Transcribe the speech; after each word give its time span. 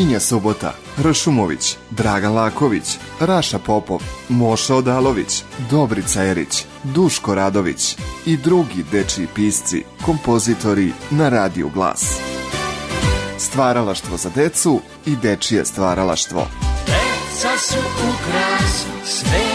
Minja 0.00 0.20
Sobota, 0.20 0.72
Ršumović, 1.02 1.76
Dragan 1.90 2.34
Laković, 2.34 2.84
Raša 3.20 3.58
Popov, 3.58 4.02
Moša 4.28 4.74
Odalović, 4.74 5.42
Dobrica 5.70 6.24
Erić, 6.24 6.64
Duško 6.84 7.34
Radović 7.34 7.96
i 8.26 8.36
drugi 8.36 8.84
dečiji 8.92 9.26
pisci, 9.34 9.84
kompozitori 10.04 10.92
na 11.10 11.28
Radiju 11.28 11.70
Glas. 11.74 12.18
Stvaralaštvo 13.38 14.16
za 14.16 14.30
decu 14.34 14.80
i 15.06 15.16
dečije 15.16 15.64
stvaralaštvo. 15.64 16.46
Deca 16.86 17.58
su 17.58 17.78
ukras 17.78 18.84
sveta. 19.04 19.49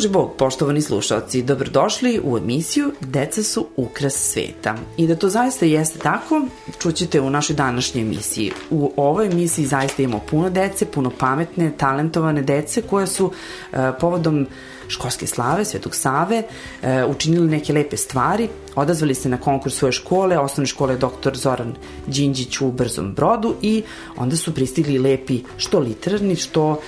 Pomoži 0.00 0.12
Bog, 0.12 0.30
poštovani 0.36 0.82
slušalci, 0.82 1.42
dobrodošli 1.42 2.20
u 2.24 2.38
emisiju 2.38 2.92
Deca 3.00 3.42
su 3.42 3.66
ukras 3.76 4.14
sveta. 4.14 4.74
I 4.96 5.06
da 5.06 5.16
to 5.16 5.28
zaista 5.28 5.66
jeste 5.66 5.98
tako, 5.98 6.46
čućete 6.78 7.20
u 7.20 7.30
našoj 7.30 7.56
današnjoj 7.56 8.02
emisiji. 8.02 8.52
U 8.70 8.92
ovoj 8.96 9.26
emisiji 9.26 9.66
zaista 9.66 10.02
imamo 10.02 10.22
puno 10.30 10.50
dece, 10.50 10.86
puno 10.86 11.10
pametne, 11.18 11.72
talentovane 11.76 12.42
dece 12.42 12.82
koje 12.82 13.06
su 13.06 13.26
uh, 13.26 13.78
povodom 14.00 14.46
školske 14.88 15.26
slave 15.26 15.64
Svetog 15.64 15.94
Save 15.94 16.42
uh, 16.42 16.88
učinili 17.10 17.48
neke 17.48 17.72
lepe 17.72 17.96
stvari, 17.96 18.48
odazvali 18.74 19.14
se 19.14 19.28
na 19.28 19.36
konkurs 19.36 19.74
svoje 19.74 19.92
škole, 19.92 20.38
osnovne 20.38 20.66
škole 20.66 20.96
dr. 20.96 21.34
Zoran 21.34 21.74
Đinđić 22.06 22.60
u 22.60 22.72
Brzom 22.72 23.12
brodu 23.12 23.54
i 23.62 23.82
onda 24.16 24.36
su 24.36 24.54
pristigli 24.54 24.98
lepi 24.98 25.42
što 25.56 25.78
literarni, 25.78 26.36
što 26.36 26.70
uh, 26.70 26.78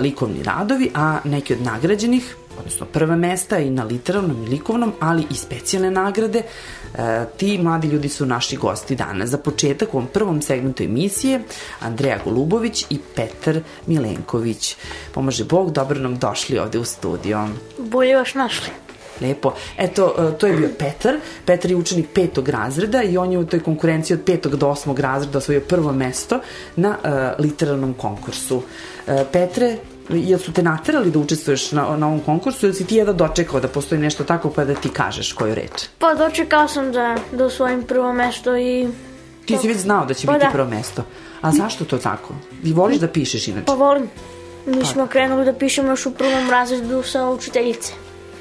likovni 0.00 0.42
radovi, 0.42 0.90
a 0.94 1.18
neki 1.24 1.52
od 1.52 1.62
nagrađenih 1.62 2.36
odnosno 2.58 2.86
prva 2.86 3.16
mesta 3.16 3.58
i 3.58 3.70
na 3.70 3.84
literarnom 3.84 4.44
i 4.44 4.48
likovnom, 4.48 4.92
ali 5.00 5.26
i 5.30 5.34
specijalne 5.34 5.90
nagrade. 5.90 6.42
E, 6.94 7.24
ti 7.36 7.58
mladi 7.58 7.88
ljudi 7.88 8.08
su 8.08 8.26
naši 8.26 8.56
gosti 8.56 8.96
danas. 8.96 9.30
Za 9.30 9.38
početak 9.38 9.94
u 9.94 9.96
ovom 9.96 10.08
prvom 10.12 10.42
segmentu 10.42 10.82
emisije 10.82 11.40
Andreja 11.80 12.18
Golubović 12.24 12.86
i 12.90 12.98
Petar 13.14 13.60
Milenković. 13.86 14.76
Pomože 15.14 15.44
Bog, 15.44 15.72
dobro 15.72 16.00
nam 16.00 16.18
došli 16.18 16.58
ovde 16.58 16.78
u 16.78 16.84
studio. 16.84 17.48
Bolje 17.78 18.16
vas 18.16 18.34
našli. 18.34 18.68
Lepo. 19.20 19.52
Eto, 19.78 20.14
e, 20.18 20.38
to 20.38 20.46
je 20.46 20.56
bio 20.56 20.68
Petar. 20.78 21.16
Petar 21.44 21.70
je 21.70 21.76
učenik 21.76 22.06
petog 22.14 22.48
razreda 22.48 23.02
i 23.02 23.16
on 23.16 23.32
je 23.32 23.38
u 23.38 23.46
toj 23.46 23.60
konkurenciji 23.60 24.14
od 24.14 24.24
petog 24.24 24.56
do 24.56 24.68
osmog 24.68 25.00
razreda 25.00 25.38
osvojio 25.38 25.60
prvo 25.60 25.92
mesto 25.92 26.40
na 26.76 26.88
uh, 26.90 27.44
literarnom 27.44 27.94
konkursu. 27.94 28.56
Uh, 28.56 29.14
Petre, 29.32 29.76
jel 30.08 30.38
su 30.38 30.52
te 30.52 30.62
naterali 30.62 31.10
da 31.10 31.18
učestvuješ 31.18 31.72
na, 31.72 31.96
na 31.96 32.06
ovom 32.06 32.20
konkursu 32.20 32.66
ili 32.66 32.74
si 32.74 32.86
ti 32.86 32.96
jedva 32.96 33.12
dočekao 33.12 33.60
da 33.60 33.68
postoji 33.68 34.00
nešto 34.00 34.24
tako 34.24 34.50
pa 34.50 34.64
da 34.64 34.74
ti 34.74 34.88
kažeš 34.88 35.32
koju 35.32 35.54
reč? 35.54 35.88
Pa 35.98 36.14
dočekao 36.14 36.68
sam 36.68 36.92
da, 36.92 37.16
da 37.32 37.44
osvojim 37.44 37.82
prvo 37.82 38.12
mesto 38.12 38.56
i... 38.56 38.88
Ti 39.46 39.56
si 39.60 39.68
već 39.68 39.76
znao 39.76 40.06
da 40.06 40.14
će 40.14 40.26
Pa 40.26 40.32
biti 40.32 40.44
da. 40.46 40.50
prvo 40.52 40.68
mesto. 40.68 41.04
A 41.40 41.52
zašto 41.52 41.84
to 41.84 41.98
tako? 41.98 42.34
Ti 42.62 42.72
voliš 42.72 42.98
da 42.98 43.08
pišeš 43.08 43.48
inače? 43.48 43.66
Pa 43.66 43.74
volim. 43.74 44.08
Mi 44.66 44.84
smo 44.84 45.06
krenuli 45.06 45.44
da 45.44 45.52
pišemo 45.52 45.88
još 45.88 46.06
u 46.06 46.10
prvom 46.10 46.50
razredu 46.50 47.02
sa 47.02 47.28
učiteljice. 47.28 47.92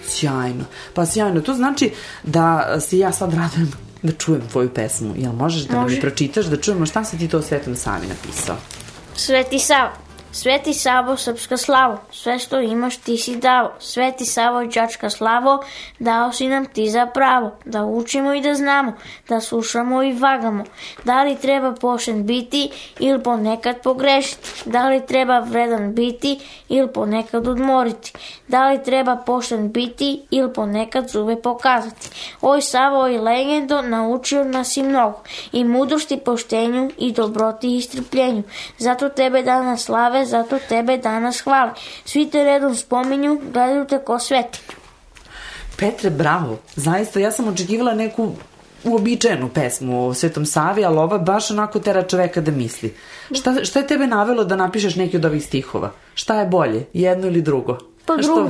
Sjajno. 0.08 0.66
Pa 0.94 1.06
sjajno. 1.06 1.42
To 1.42 1.54
znači 1.54 1.92
da 2.24 2.76
se 2.80 2.98
ja 2.98 3.12
sad 3.12 3.34
radujem 3.34 3.72
da 4.04 4.12
čujem 4.12 4.42
tvoju 4.52 4.70
pesmu. 4.70 5.14
Jel 5.18 5.32
možeš 5.32 5.64
da 5.64 5.82
Može. 5.82 5.96
je 5.96 6.02
pročitaš, 6.02 6.46
da 6.46 6.58
čujemo 6.58 6.86
šta 6.86 7.04
si 7.04 7.18
ti 7.18 7.28
to 7.28 7.42
Svetom 7.42 7.76
Savi 7.76 8.08
napisao? 8.08 8.56
Sveti 9.16 9.60
Savo, 9.60 9.90
Sveti 10.38 10.74
Savo, 10.74 11.18
srpska 11.18 11.58
slavo, 11.58 11.98
sve 12.12 12.40
što 12.40 12.60
imaš 12.60 12.98
ti 12.98 13.18
si 13.18 13.36
dao. 13.36 13.74
Sveti 13.80 14.26
Savo, 14.26 14.66
đačka 14.66 15.10
slavo, 15.10 15.64
dao 16.00 16.32
si 16.32 16.48
nam 16.48 16.66
ti 16.66 16.90
za 16.90 17.06
pravo. 17.06 17.52
Da 17.66 17.86
učimo 17.86 18.34
i 18.34 18.42
da 18.42 18.54
znamo, 18.54 18.94
da 19.30 19.40
slušamo 19.40 20.04
i 20.04 20.14
vagamo. 20.14 20.64
Da 21.04 21.24
li 21.24 21.36
treba 21.36 21.74
pošten 21.74 22.26
biti 22.26 22.72
ili 23.00 23.24
ponekad 23.24 23.82
pogrešiti? 23.84 24.50
Da 24.66 24.90
li 24.90 25.06
treba 25.06 25.40
vredan 25.40 25.96
biti 25.96 26.40
ili 26.70 26.94
ponekad 26.94 27.48
odmoriti? 27.48 28.14
Da 28.48 28.70
li 28.70 28.84
treba 28.84 29.16
pošten 29.16 29.72
biti 29.72 30.22
ili 30.30 30.54
ponekad 30.54 31.10
zube 31.10 31.36
pokazati? 31.36 32.10
Oj 32.42 32.62
Savo 32.62 33.08
i 33.08 33.18
legendo 33.18 33.82
naučio 33.82 34.44
nas 34.44 34.78
i 34.78 34.84
mnogo. 34.84 35.22
I 35.52 35.64
mudrosti, 35.64 36.18
poštenju 36.18 36.92
i 36.98 37.12
dobroti 37.12 37.76
i 37.76 37.82
strpljenju. 37.82 38.44
Zato 38.78 39.10
tebe 39.10 39.42
danas 39.42 39.84
slave, 39.84 40.27
zato 40.28 40.60
tebe 40.70 40.98
danas 40.98 41.42
hvale. 41.42 41.72
Svi 42.06 42.30
te 42.30 42.44
redom 42.44 42.76
spominju, 42.76 43.42
gledaju 43.54 43.86
te 43.86 44.00
ko 44.00 44.20
svetinju. 44.20 44.78
Petre, 45.78 46.10
bravo. 46.10 46.58
Zaista, 46.76 47.20
ja 47.20 47.32
sam 47.32 47.48
očekivala 47.48 47.94
neku 47.94 48.32
uobičajenu 48.84 49.50
pesmu 49.50 50.08
o 50.08 50.14
Svetom 50.14 50.46
Savi, 50.46 50.86
ali 50.86 50.98
ova 50.98 51.18
baš 51.18 51.52
onako 51.52 51.80
tera 51.80 52.04
čoveka 52.04 52.42
da 52.42 52.52
misli. 52.52 52.94
Šta, 53.32 53.64
šta 53.64 53.80
je 53.80 53.88
tebe 53.88 54.08
navelo 54.08 54.44
da 54.44 54.56
napišeš 54.56 54.96
neki 54.96 55.18
od 55.18 55.26
ovih 55.26 55.46
stihova? 55.46 55.92
Šta 56.14 56.40
je 56.40 56.46
bolje, 56.46 56.86
jedno 56.94 57.28
ili 57.28 57.42
drugo? 57.42 57.78
Pa 58.06 58.16
drugo. 58.16 58.50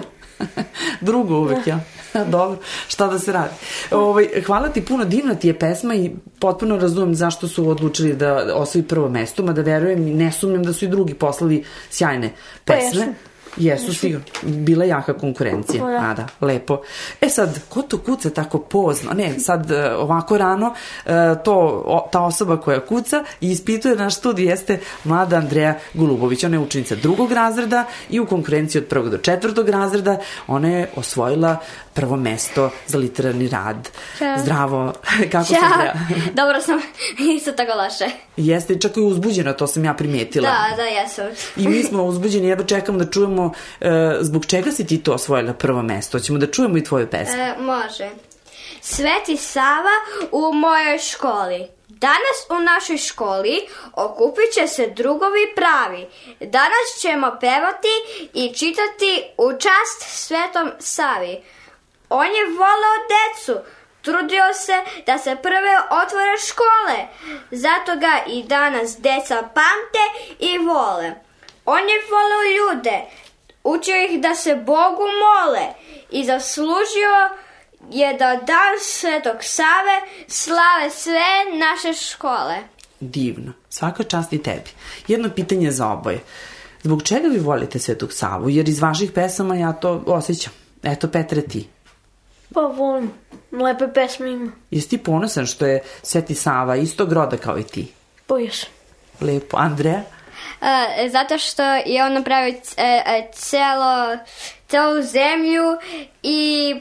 drugo 1.02 1.40
uvek, 1.40 1.68
ja. 1.68 1.80
Dobro, 2.31 2.57
šta 2.88 3.07
da 3.07 3.19
se 3.19 3.31
radi. 3.31 3.53
Ovaj, 3.91 4.28
hvala 4.45 4.69
ti 4.69 4.85
puno, 4.85 5.05
divna 5.05 5.35
ti 5.35 5.47
je 5.47 5.59
pesma 5.59 5.95
i 5.95 6.11
potpuno 6.39 6.78
razumem 6.78 7.16
zašto 7.16 7.47
su 7.47 7.69
odlučili 7.69 8.13
da 8.13 8.55
osvoji 8.55 8.83
prvo 8.83 9.09
mesto, 9.09 9.44
mada 9.44 9.61
verujem 9.61 10.07
i 10.07 10.13
ne 10.13 10.31
sumnjam 10.31 10.63
da 10.63 10.73
su 10.73 10.85
i 10.85 10.88
drugi 10.88 11.13
poslali 11.13 11.63
sjajne 11.89 12.29
Pa 12.66 12.73
pesme. 12.73 13.05
jesu. 13.05 13.13
Jesu, 13.57 13.94
sigurno. 13.94 14.25
Bila 14.44 14.85
jaka 14.85 15.13
konkurencija. 15.13 15.83
Pa 15.83 15.91
da. 15.91 15.97
A 15.97 16.13
da, 16.13 16.28
lepo. 16.41 16.81
E 17.22 17.29
sad, 17.29 17.59
ko 17.69 17.81
to 17.81 17.97
kuca 17.97 18.29
tako 18.29 18.59
pozno? 18.59 19.11
Ne, 19.13 19.39
sad 19.39 19.72
e, 19.72 19.95
ovako 19.95 20.38
rano, 20.38 20.73
e, 21.05 21.11
to, 21.44 21.84
o, 21.85 22.09
ta 22.11 22.22
osoba 22.22 22.57
koja 22.57 22.79
kuca 22.79 23.23
i 23.41 23.51
ispituje 23.51 23.95
naš 23.95 24.16
studij 24.16 24.45
jeste 24.45 24.79
mlada 25.03 25.35
Andreja 25.35 25.79
Golubović. 25.94 26.44
Ona 26.44 26.55
je 26.55 26.59
učenica 26.59 26.95
drugog 26.95 27.31
razreda 27.31 27.85
i 28.09 28.19
u 28.19 28.25
konkurenciji 28.25 28.81
od 28.81 28.88
prvog 28.88 29.09
do 29.09 29.17
četvrtog 29.17 29.69
razreda 29.69 30.19
ona 30.47 30.69
je 30.69 30.89
osvojila 30.95 31.57
prvo 31.97 32.16
mesto 32.16 32.69
za 32.88 32.97
literarni 32.97 33.47
rad. 33.47 33.90
Ćao. 34.19 34.38
Zdravo. 34.38 34.94
Kako 35.31 35.46
Ćao, 35.46 35.59
Andreja? 35.63 35.94
dobro 36.41 36.62
sam, 36.62 36.81
isto 37.38 37.52
tako 37.52 37.78
loše. 37.78 38.06
Jeste 38.38 38.80
čak 38.80 38.97
i 38.97 39.02
uzbuđena, 39.02 39.53
to 39.53 39.68
sam 39.68 39.85
ja 39.85 39.94
primetila. 39.94 40.50
Da, 40.50 40.75
da, 40.75 40.84
jesam. 40.84 41.28
I 41.56 41.68
mi 41.68 41.84
smo 41.84 42.03
uzbuđeni, 42.03 42.47
jedva 42.47 42.66
čekamo 42.66 42.97
da 42.97 43.12
čujemo 43.12 43.53
e, 43.81 43.90
zbog 44.22 44.46
čega 44.46 44.72
si 44.72 44.88
ti 44.88 45.03
to 45.03 45.13
osvojila 45.13 45.53
prvo 45.53 45.81
mesto. 45.81 46.18
Hoćemo 46.18 46.40
da 46.40 46.47
čujemo 46.47 46.78
i 46.78 46.84
tvoju 46.84 47.08
pesmu. 47.08 47.41
E, 47.41 47.56
može. 47.59 48.09
Sveti 48.81 49.38
Sava 49.38 49.96
u 50.31 50.53
mojoj 50.53 50.97
školi. 51.00 51.68
Danas 51.88 52.38
u 52.50 52.59
našoj 52.64 52.97
školi 52.97 53.68
okupit 53.94 54.53
će 54.53 54.68
se 54.68 54.88
drugovi 54.88 55.53
pravi. 55.56 56.08
Danas 56.40 56.88
ćemo 57.02 57.38
pevati 57.40 57.96
i 58.34 58.53
čitati 58.53 59.24
u 59.38 59.52
čast 59.52 60.18
Svetom 60.18 60.72
Savi. 60.79 61.41
On 62.09 62.25
je 62.25 62.45
voleo 62.45 62.97
decu, 63.13 63.53
trudio 64.01 64.53
se 64.53 65.01
da 65.06 65.18
se 65.18 65.35
prve 65.35 65.75
otvore 66.03 66.38
škole. 66.47 66.97
Zato 67.51 67.95
ga 67.95 68.23
i 68.28 68.44
danas 68.44 68.97
deca 68.97 69.35
pamte 69.41 70.06
i 70.40 70.57
vole. 70.57 71.13
On 71.66 71.79
je 71.79 71.97
voleo 72.12 72.44
ljude, 72.57 73.01
učio 73.63 73.96
ih 74.06 74.22
da 74.22 74.35
se 74.35 74.56
Bogu 74.56 75.07
mole 75.23 75.66
i 76.11 76.26
zaslužio 76.26 77.16
je 77.91 78.14
da 78.14 78.35
dan 78.35 78.79
Svetog 78.82 79.37
Save 79.41 80.02
slave 80.28 80.90
sve 80.90 81.58
naše 81.59 81.93
škole. 81.93 82.55
Divno. 82.99 83.53
Svaka 83.70 84.03
čast 84.03 84.34
i 84.34 84.43
tebi. 84.43 84.70
Jedno 85.08 85.29
pitanje 85.29 85.72
za 85.72 85.87
oboje. 85.87 86.20
Zbog 86.84 87.03
čega 87.03 87.28
vi 87.28 87.40
volite 87.40 87.79
Svetog 87.79 88.14
Savu? 88.14 88.49
Jer 88.49 88.70
iz 88.70 88.82
vaših 88.82 89.11
pesama 89.11 89.55
ja 89.55 89.73
to 89.73 90.03
osjećam. 90.05 90.53
Eto, 90.84 91.08
Petre, 91.08 91.41
ti. 91.41 91.67
Pa 92.53 92.61
volim. 92.61 93.11
Lepe 93.52 93.88
pesme 93.94 94.32
ima. 94.32 94.52
Jesi 94.72 94.90
ti 94.90 94.97
ponosan 94.97 95.46
što 95.46 95.66
je 95.66 95.84
Sveti 96.03 96.35
Sava 96.35 96.76
istog 96.76 97.14
roda 97.14 97.38
kao 97.38 97.59
i 97.59 97.64
ti? 97.64 97.91
Pa 98.28 98.38
jesam. 98.38 98.70
Lepo. 99.22 99.58
Andreja? 99.58 100.02
E, 100.61 101.09
zato 101.09 101.38
što 101.38 101.64
je 101.64 102.03
on 102.05 102.14
napravio 102.14 102.53
e, 102.78 103.03
e, 103.05 103.29
celo, 103.34 104.17
celu 104.67 105.02
zemlju 105.02 105.64
i, 106.23 106.76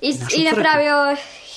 i, 0.00 0.12
Našu 0.12 0.36
i 0.36 0.44
crkvu. 0.44 0.56
napravio 0.56 1.16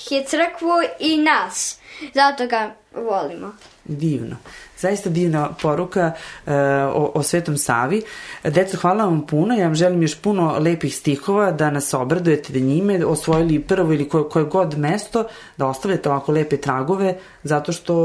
je 0.10 0.24
crkvu 0.26 0.74
i 1.00 1.18
nas. 1.18 1.80
Zato 2.14 2.48
ga 2.48 2.76
volimo. 2.94 3.54
Divno. 3.84 4.36
Zaista 4.80 5.10
divna 5.10 5.50
poruka 5.62 6.12
uh, 6.46 6.54
o, 6.94 7.12
o 7.16 7.24
Svetom 7.24 7.58
Savi. 7.58 8.02
Deco, 8.44 8.78
hvala 8.78 9.06
vam 9.06 9.26
puno. 9.28 9.54
Ja 9.54 9.66
vam 9.66 9.76
želim 9.76 10.02
još 10.02 10.16
puno 10.22 10.58
lepih 10.60 10.96
stihova 10.96 11.52
da 11.52 11.70
nas 11.70 11.94
obradujete 11.94 12.54
da 12.54 12.60
njime 12.60 13.06
osvojili 13.06 13.60
prvo 13.60 13.94
ili 13.94 14.10
koje, 14.10 14.30
koje 14.30 14.46
god 14.46 14.78
mesto, 14.78 15.26
da 15.58 15.68
ostavljate 15.68 16.10
ovako 16.10 16.32
lepe 16.32 16.58
tragove, 16.58 17.18
zato 17.46 17.72
što 17.72 17.96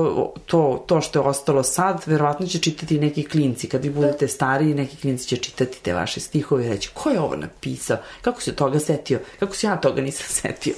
to, 0.46 0.84
to 0.86 1.00
što 1.00 1.18
je 1.18 1.22
ostalo 1.22 1.62
sad, 1.62 2.02
verovatno 2.06 2.46
će 2.46 2.58
čitati 2.58 3.00
neki 3.00 3.24
klinci. 3.24 3.68
Kad 3.68 3.84
vi 3.84 3.90
budete 3.90 4.28
stariji, 4.28 4.74
neki 4.74 4.96
klinci 4.96 5.28
će 5.28 5.36
čitati 5.36 5.82
te 5.82 5.94
vaše 5.94 6.20
stihove 6.20 6.66
i 6.66 6.68
reći 6.68 6.90
ko 6.94 7.10
je 7.10 7.20
ovo 7.20 7.36
napisao, 7.36 7.96
kako 8.22 8.42
se 8.42 8.56
toga 8.56 8.78
setio, 8.78 9.18
kako 9.38 9.54
se 9.56 9.66
ja 9.66 9.76
toga 9.76 10.02
nisam 10.02 10.26
setio. 10.40 10.74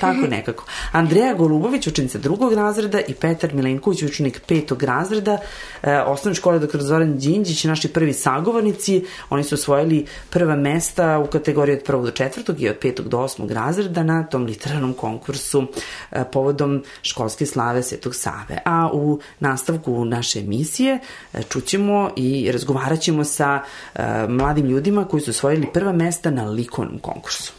Tako 0.00 0.26
nekako. 0.30 0.64
Andreja 0.92 1.34
Golubović, 1.34 1.86
učenica 1.86 2.18
drugog 2.18 2.52
razreda 2.52 3.00
i 3.00 3.14
Petar 3.14 3.54
Milenković, 3.54 4.02
učenik 4.02 4.40
petog 4.48 4.82
razreda 4.82 5.38
e, 5.82 5.98
osnovne 6.00 6.34
škole 6.34 6.58
dr. 6.58 6.80
Zoran 6.80 7.18
Đinđić, 7.18 7.64
naši 7.64 7.88
prvi 7.88 8.12
sagovornici. 8.12 9.04
Oni 9.30 9.44
su 9.44 9.54
osvojili 9.54 10.06
prva 10.30 10.56
mesta 10.56 11.18
u 11.18 11.26
kategoriji 11.26 11.76
od 11.76 11.84
prvog 11.84 12.04
do 12.04 12.10
četvrtog 12.10 12.60
i 12.60 12.68
od 12.68 12.76
petog 12.76 13.08
do 13.08 13.18
osmog 13.18 13.50
razreda 13.50 14.02
na 14.02 14.26
tom 14.26 14.44
literarnom 14.44 14.92
konkursu 14.92 15.66
e, 16.10 16.24
povodom 16.32 16.84
školske 17.02 17.46
slave 17.46 17.82
Svetog 18.02 18.14
Save. 18.14 18.58
A 18.64 18.90
u 18.92 19.20
nastavku 19.40 20.04
naše 20.04 20.38
emisije 20.40 20.98
e, 21.34 21.42
čućemo 21.42 22.10
i 22.16 22.52
razgovarat 22.52 23.00
ćemo 23.00 23.24
sa 23.24 23.62
e, 23.94 24.02
mladim 24.28 24.66
ljudima 24.66 25.04
koji 25.04 25.20
su 25.20 25.30
osvojili 25.30 25.66
prva 25.72 25.92
mesta 25.92 26.30
na 26.30 26.44
likovnom 26.44 26.98
konkursu. 26.98 27.52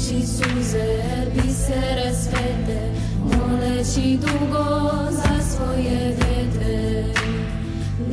Lijući 0.00 0.26
suze, 0.26 0.86
bisere 1.34 2.12
svete, 2.14 2.92
moleći 3.22 4.18
dugo 4.20 4.64
za 5.10 5.40
svoje 5.50 6.16
dete. 6.16 7.04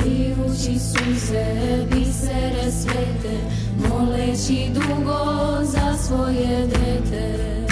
Lijući 0.06 0.80
suze, 0.80 1.46
bisere 1.92 2.72
svete, 2.72 3.38
moleći 3.90 4.70
dugo 4.74 5.64
za 5.64 5.98
svoje 5.98 6.68
dete. 6.68 7.67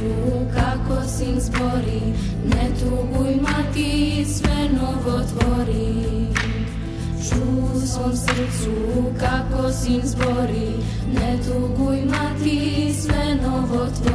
Srcu 0.00 0.46
kako 0.54 1.08
sin 1.08 1.40
zbori, 1.40 2.00
ne 2.44 2.70
tuguj 2.80 3.34
mati, 3.40 4.24
sve 4.26 4.68
novo 4.72 5.20
tvori. 5.28 6.26
Ču 7.28 7.42
u 7.76 7.80
svom 7.86 8.16
srcu 8.16 8.72
kako 9.20 9.72
sin 9.72 10.00
zbori, 10.04 10.70
ne 11.14 11.38
tuguj 11.46 11.98
mati, 12.04 12.94
sve 12.94 13.36
novo 13.42 13.86
tvori. 13.86 14.09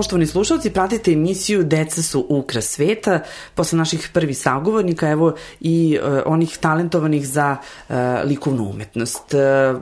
Poštovani 0.00 0.26
slušalci, 0.26 0.70
pratite 0.70 1.12
emisiju 1.12 1.64
Deca 1.64 2.02
su 2.02 2.26
ukras 2.28 2.64
sveta. 2.64 3.20
Posle 3.54 3.78
naših 3.78 4.10
prvih 4.12 4.38
sagovornika, 4.38 5.08
evo 5.10 5.34
i 5.60 5.98
e, 6.02 6.22
onih 6.26 6.56
talentovanih 6.56 7.26
za 7.28 7.56
e, 7.56 7.94
likovnu 8.24 8.70
umetnost. 8.70 9.34
E, 9.34 9.74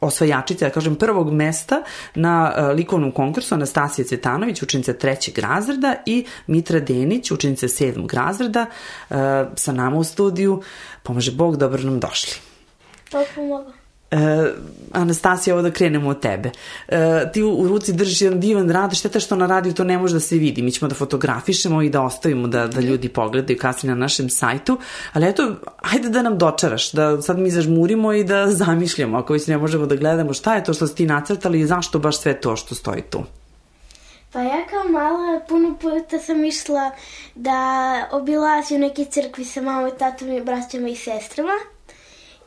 osvajačica, 0.00 0.64
ja 0.64 0.70
kažem, 0.70 0.96
prvog 0.96 1.32
mesta 1.32 1.82
na 2.14 2.52
e, 2.56 2.62
likovnom 2.72 3.12
konkursu 3.12 3.54
Anastasija 3.54 4.06
Cvetanović, 4.06 4.62
učenica 4.62 4.92
trećeg 4.92 5.38
razreda 5.38 5.94
i 6.06 6.24
Mitra 6.46 6.80
Denić, 6.80 7.30
učenica 7.30 7.68
sedmog 7.68 8.14
razreda, 8.14 8.66
e, 8.66 9.14
sa 9.54 9.72
nama 9.72 9.96
u 9.96 10.04
studiju. 10.04 10.62
Pomaže 11.02 11.32
Bog, 11.32 11.56
dobro 11.56 11.82
nam 11.82 12.00
došli. 12.00 12.34
To 13.10 13.24
pomogu. 13.34 13.79
E, 14.10 14.16
Anastasija, 14.92 15.54
ovo 15.54 15.62
da 15.62 15.70
krenemo 15.70 16.10
od 16.10 16.20
tebe. 16.20 16.50
E, 16.88 17.30
ti 17.32 17.42
u, 17.42 17.52
u 17.52 17.68
ruci 17.68 17.92
držiš 17.92 18.20
jedan 18.20 18.40
divan 18.40 18.70
rad, 18.70 18.94
šteta 18.94 19.20
što 19.20 19.36
na 19.36 19.46
radiju 19.46 19.74
to 19.74 19.84
ne 19.84 19.98
može 19.98 20.14
da 20.14 20.20
se 20.20 20.36
vidi. 20.36 20.62
Mi 20.62 20.72
ćemo 20.72 20.88
da 20.88 20.94
fotografišemo 20.94 21.82
i 21.82 21.90
da 21.90 22.02
ostavimo 22.02 22.48
da, 22.48 22.66
da 22.66 22.80
ljudi 22.80 23.08
pogledaju 23.08 23.58
kasnije 23.58 23.94
na 23.94 24.00
našem 24.00 24.30
sajtu. 24.30 24.78
Ali 25.12 25.28
eto, 25.28 25.54
ajde 25.76 26.08
da 26.08 26.22
nam 26.22 26.38
dočaraš, 26.38 26.92
da 26.92 27.22
sad 27.22 27.38
mi 27.38 27.50
zažmurimo 27.50 28.12
i 28.12 28.24
da 28.24 28.50
zamišljamo, 28.62 29.18
ako 29.18 29.32
već 29.32 29.46
ne 29.46 29.58
možemo 29.58 29.86
da 29.86 29.96
gledamo 29.96 30.34
šta 30.34 30.54
je 30.54 30.64
to 30.64 30.74
što 30.74 30.86
si 30.86 30.94
ti 30.94 31.06
nacrtali 31.06 31.60
i 31.60 31.66
zašto 31.66 31.98
baš 31.98 32.20
sve 32.20 32.40
to 32.40 32.56
što 32.56 32.74
stoji 32.74 33.02
tu. 33.02 33.22
Pa 34.32 34.40
ja 34.40 34.66
kao 34.70 34.84
mala 34.84 35.40
puno 35.48 35.74
puta 35.80 36.18
sam 36.18 36.44
išla 36.44 36.90
da 37.34 38.08
obilazim 38.12 38.80
neke 38.80 39.04
crkvi 39.04 39.44
sa 39.44 39.62
mamom 39.62 39.88
i 39.88 39.98
tatom 39.98 40.32
i 40.32 40.40
braćama 40.40 40.88
i 40.88 40.96
sestrama. 40.96 41.52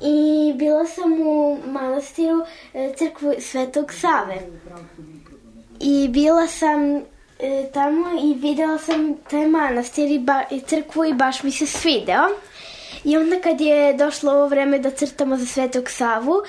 I 0.05 0.53
bila 0.53 0.85
sam 0.85 1.13
u 1.27 1.57
manastiru 1.65 2.45
e, 2.73 2.93
crkvu 2.97 3.33
Svetog 3.39 3.93
Save. 3.93 4.41
I 5.79 6.07
bila 6.09 6.47
sam 6.47 6.95
e, 7.39 7.69
tamo 7.73 8.05
i 8.23 8.33
videla 8.33 8.77
sam 8.77 9.15
taj 9.29 9.47
manastir 9.47 10.11
i, 10.11 10.19
ba, 10.19 10.43
i 10.51 10.59
crkvu 10.59 11.05
i 11.05 11.13
baš 11.13 11.43
mi 11.43 11.51
se 11.51 11.65
svideo. 11.65 12.27
I 13.03 13.17
onda 13.17 13.39
kad 13.41 13.61
je 13.61 13.93
došlo 13.93 14.31
ovo 14.31 14.47
vreme 14.47 14.79
da 14.79 14.91
crtamo 14.91 15.37
za 15.37 15.45
Svetog 15.45 15.89
Savu, 15.89 16.41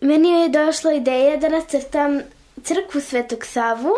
meni 0.00 0.28
je 0.28 0.48
došla 0.48 0.92
ideja 0.92 1.36
da 1.36 1.48
nacrtam 1.48 2.20
crkvu 2.62 3.00
Svetog 3.00 3.44
Savu, 3.44 3.92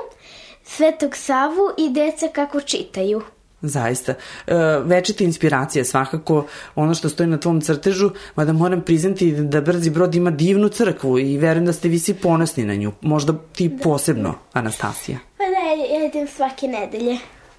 Svetog 0.64 1.16
Savu 1.16 1.70
i 1.78 1.90
deca 1.90 2.28
kako 2.28 2.60
čitaju. 2.60 3.22
Zaista. 3.68 4.14
E, 4.46 4.54
večita 4.84 5.24
inspiracija 5.24 5.84
svakako 5.84 6.46
ono 6.74 6.94
što 6.94 7.08
stoji 7.08 7.26
na 7.26 7.40
tvom 7.40 7.60
crtežu, 7.60 8.10
mada 8.34 8.52
moram 8.52 8.80
priznati 8.80 9.32
da 9.32 9.60
Brzi 9.60 9.90
brod 9.90 10.14
ima 10.14 10.30
divnu 10.30 10.68
crkvu 10.68 11.18
i 11.18 11.38
verujem 11.38 11.66
da 11.66 11.72
ste 11.72 11.88
vi 11.88 11.98
svi 11.98 12.14
ponosni 12.14 12.64
na 12.64 12.74
nju. 12.74 12.92
Možda 13.00 13.34
ti 13.52 13.68
da. 13.68 13.82
posebno, 13.82 14.34
Anastasija. 14.52 15.18
Pa 15.38 15.44
da, 15.44 15.94
ja 15.94 16.06
idem 16.06 16.28
svake 16.28 16.68
nedelje. 16.68 17.18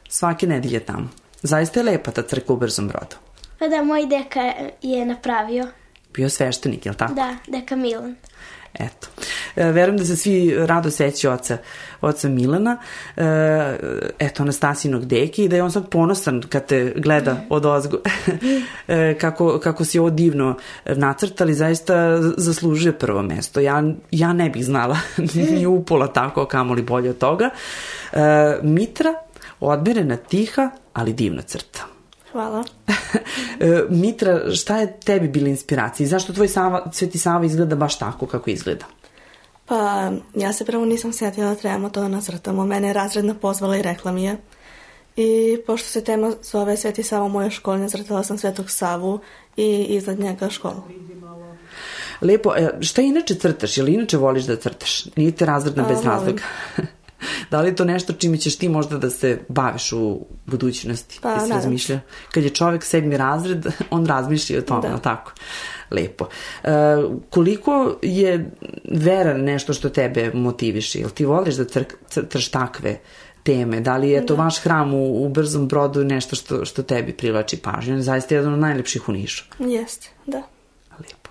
Svake 0.10 0.48
nedelje 0.48 0.80
tamo. 0.80 1.10
Zaista 1.42 1.80
je 1.80 1.84
lepa 1.84 2.12
ta 2.12 2.22
crkva 2.22 2.56
u 2.56 2.58
Brzom 2.58 2.88
brodu. 2.88 3.16
Pa 3.60 3.68
da, 3.68 3.84
moj 3.84 4.06
deka 4.06 4.54
je 4.82 5.06
napravio. 5.06 5.68
Bio 6.14 6.30
sveštenik, 6.30 6.86
je 6.86 6.92
li 6.92 6.98
tako? 6.98 7.14
Da, 7.14 7.36
deka 7.48 7.76
Milan. 7.76 8.16
Eto. 8.80 9.08
E, 9.56 9.72
verujem 9.72 9.98
da 9.98 10.06
se 10.06 10.16
svi 10.16 10.56
rado 10.58 10.92
seći 10.92 11.28
oca, 11.28 11.58
oca 12.02 12.30
Milana, 12.30 12.78
e, 13.18 13.24
eto, 14.20 14.44
Anastasinog 14.44 15.06
deki 15.06 15.44
i 15.44 15.48
da 15.48 15.56
je 15.56 15.64
on 15.64 15.72
sad 15.72 15.90
ponosan 15.90 16.42
kad 16.50 16.66
te 16.66 16.94
gleda 16.96 17.42
od 17.50 17.66
ozgo. 17.66 17.98
e, 18.88 19.18
kako, 19.20 19.60
kako 19.60 19.86
si 19.86 20.00
ovo 20.00 20.10
divno 20.10 20.58
nacrtali, 20.86 21.54
zaista 21.54 22.22
zaslužuje 22.38 22.98
prvo 23.00 23.22
mesto. 23.22 23.60
Ja, 23.60 23.84
ja 24.12 24.34
ne 24.34 24.50
bih 24.50 24.66
znala 24.66 24.98
ni 25.52 25.66
upola 25.66 26.08
tako, 26.08 26.46
kamoli 26.46 26.82
bolje 26.82 27.10
od 27.10 27.18
toga. 27.18 27.50
E, 28.14 28.58
Mitra, 28.62 29.14
odmerena, 29.60 30.18
tiha, 30.18 30.70
ali 30.94 31.14
divna 31.14 31.42
crta. 31.42 31.97
Hvala. 32.38 32.64
E, 33.60 33.84
Mitra, 33.90 34.52
šta 34.54 34.78
je 34.78 35.00
tebi 35.00 35.28
bila 35.28 35.50
inspiracija? 35.50 36.06
I 36.06 36.08
zašto 36.08 36.34
tvoj 36.34 36.48
Sava, 36.48 36.92
Sveti 36.94 37.18
Sava 37.18 37.46
izgleda 37.46 37.76
baš 37.76 38.00
tako 38.00 38.26
kako 38.26 38.50
izgleda? 38.50 38.86
Pa, 39.66 40.12
ja 40.36 40.54
se 40.54 40.66
prvo 40.66 40.86
nisam 40.86 41.14
setila 41.14 41.50
da 41.50 41.56
trebamo 41.56 41.90
to 41.90 42.02
da 42.02 42.08
nacrtamo. 42.08 42.66
Mene 42.66 42.88
je 42.88 42.94
razredna 42.94 43.34
pozvala 43.34 43.78
i 43.78 43.82
rekla 43.82 44.12
mi 44.12 44.24
je. 44.24 44.38
I 45.16 45.58
pošto 45.68 45.90
se 45.90 46.04
tema 46.04 46.34
zove 46.44 46.78
Sveti 46.78 47.04
Sava 47.04 47.26
u 47.26 47.30
mojoj 47.30 47.50
školi, 47.50 47.80
nacrtala 47.80 48.24
sam 48.24 48.38
Svetog 48.38 48.72
Savu 48.72 49.20
i 49.58 49.86
iznad 49.90 50.20
njega 50.20 50.50
školu. 50.50 50.84
Lepo, 52.22 52.54
e, 52.56 52.70
šta 52.82 53.02
inače 53.02 53.36
crtaš? 53.36 53.78
Ili 53.78 53.94
inače 53.94 54.18
voliš 54.18 54.44
da 54.44 54.56
crtaš? 54.56 55.06
Nije 55.16 55.32
te 55.32 55.46
razredna 55.46 55.84
bez 55.84 56.06
razloga? 56.06 56.44
da 57.52 57.62
li 57.62 57.68
je 57.68 57.76
to 57.76 57.86
nešto 57.86 58.14
čime 58.14 58.38
ćeš 58.38 58.58
ti 58.58 58.70
možda 58.70 58.98
da 58.98 59.10
se 59.10 59.40
baviš 59.50 59.92
u 59.92 60.26
budućnosti? 60.46 61.20
Pa, 61.22 61.32
Jesi 61.32 61.50
razmišlja? 61.50 62.00
Kad 62.32 62.44
je 62.44 62.50
čovek 62.50 62.84
sedmi 62.84 63.18
razred, 63.18 63.66
on 63.90 64.06
razmišlja 64.06 64.60
o 64.60 64.62
tome, 64.62 64.82
Da. 64.82 64.90
da. 64.90 64.98
tako? 64.98 65.32
Lepo. 65.92 66.28
E, 66.64 66.70
koliko 67.30 67.96
je 68.02 68.52
vera 68.92 69.34
nešto 69.34 69.74
što 69.74 69.90
tebe 69.90 70.32
motiviše? 70.34 71.00
Jel 71.00 71.10
ti 71.10 71.26
voliš 71.26 71.56
da 71.56 71.66
cr 71.66 71.84
crtaš 72.10 72.48
takve 72.52 73.00
teme? 73.44 73.80
Da 73.82 73.98
li 73.98 74.10
je 74.10 74.26
to 74.26 74.36
vaš 74.36 74.60
hram 74.60 74.94
u, 74.94 75.26
u 75.26 75.30
Brzom 75.30 75.68
brodu 75.68 76.04
nešto 76.04 76.36
što, 76.36 76.66
što 76.66 76.84
tebi 76.84 77.14
privlači 77.14 77.58
pažnju? 77.58 77.94
On 77.94 78.00
je 78.00 78.04
zaista 78.04 78.36
jedan 78.36 78.54
od 78.54 78.60
najlepših 78.60 79.10
u 79.10 79.12
Nišu. 79.12 79.44
Jeste, 79.60 80.10
da. 80.26 80.42
Lepo. 81.00 81.30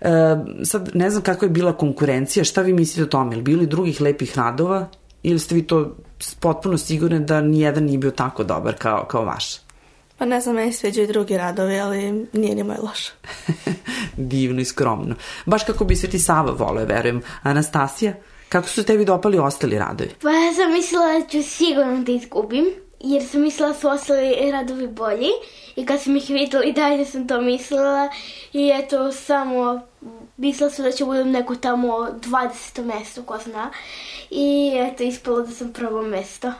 E, 0.00 0.36
sad, 0.64 0.90
ne 0.94 1.10
znam 1.10 1.22
kako 1.22 1.44
je 1.44 1.50
bila 1.50 1.72
konkurencija, 1.72 2.44
šta 2.44 2.62
vi 2.62 2.72
mislite 2.72 3.02
o 3.02 3.06
tome? 3.06 3.34
Ili 3.34 3.42
bilo 3.42 3.62
i 3.62 3.66
drugih 3.66 4.00
lepih 4.00 4.38
radova? 4.38 4.88
Ili 5.22 5.38
ste 5.38 5.54
vi 5.54 5.66
to 5.66 5.96
potpuno 6.40 6.78
sigurni 6.78 7.20
da 7.20 7.40
nijedan 7.40 7.84
nije 7.84 7.98
bio 7.98 8.10
tako 8.10 8.44
dobar 8.44 8.74
kao, 8.74 9.04
kao 9.04 9.24
vaš? 9.24 9.44
Pa 10.18 10.24
ne 10.24 10.40
znam, 10.40 10.54
meni 10.54 10.72
sveđaju 10.72 11.04
i 11.04 11.12
drugi 11.12 11.36
radovi, 11.36 11.80
ali 11.80 12.26
nije 12.32 12.54
ni 12.54 12.62
moj 12.62 12.76
loš. 12.82 13.08
Divno 14.16 14.60
i 14.60 14.64
skromno. 14.64 15.14
Baš 15.46 15.64
kako 15.64 15.84
bi 15.84 15.96
Sveti 15.96 16.18
Sava 16.18 16.52
voleo, 16.52 16.84
verujem. 16.84 17.22
Anastasija, 17.42 18.14
kako 18.48 18.68
su 18.68 18.84
tebi 18.84 19.04
dopali 19.04 19.38
ostali 19.38 19.78
radovi? 19.78 20.10
Pa 20.22 20.30
ja 20.30 20.54
sam 20.54 20.72
mislila 20.72 21.06
da 21.06 21.26
ću 21.26 21.42
sigurno 21.42 22.02
da 22.02 22.12
izgubim, 22.12 22.64
jer 23.00 23.26
sam 23.26 23.40
mislila 23.40 23.68
da 23.68 23.74
su 23.74 23.88
ostali 23.88 24.50
radovi 24.52 24.86
bolji. 24.86 25.28
I 25.76 25.86
kad 25.86 26.02
sam 26.02 26.16
ih 26.16 26.28
videla 26.28 26.64
i 26.64 26.72
dalje 26.72 27.04
sam 27.04 27.28
to 27.28 27.40
mislila. 27.40 28.08
I 28.52 28.72
eto, 28.74 29.12
samo 29.12 29.80
mislila 30.36 30.70
sam 30.70 30.84
da 30.84 30.92
ću 30.92 31.06
budem 31.06 31.30
neko 31.30 31.54
tamo 31.54 31.88
20. 31.88 32.84
mesto, 32.84 33.22
ko 33.22 33.38
zna. 33.44 33.70
I 34.30 34.72
eto, 34.74 35.02
ispalo 35.02 35.42
da 35.42 35.52
sam 35.52 35.72
prvo 35.72 36.02
mesto. 36.02 36.52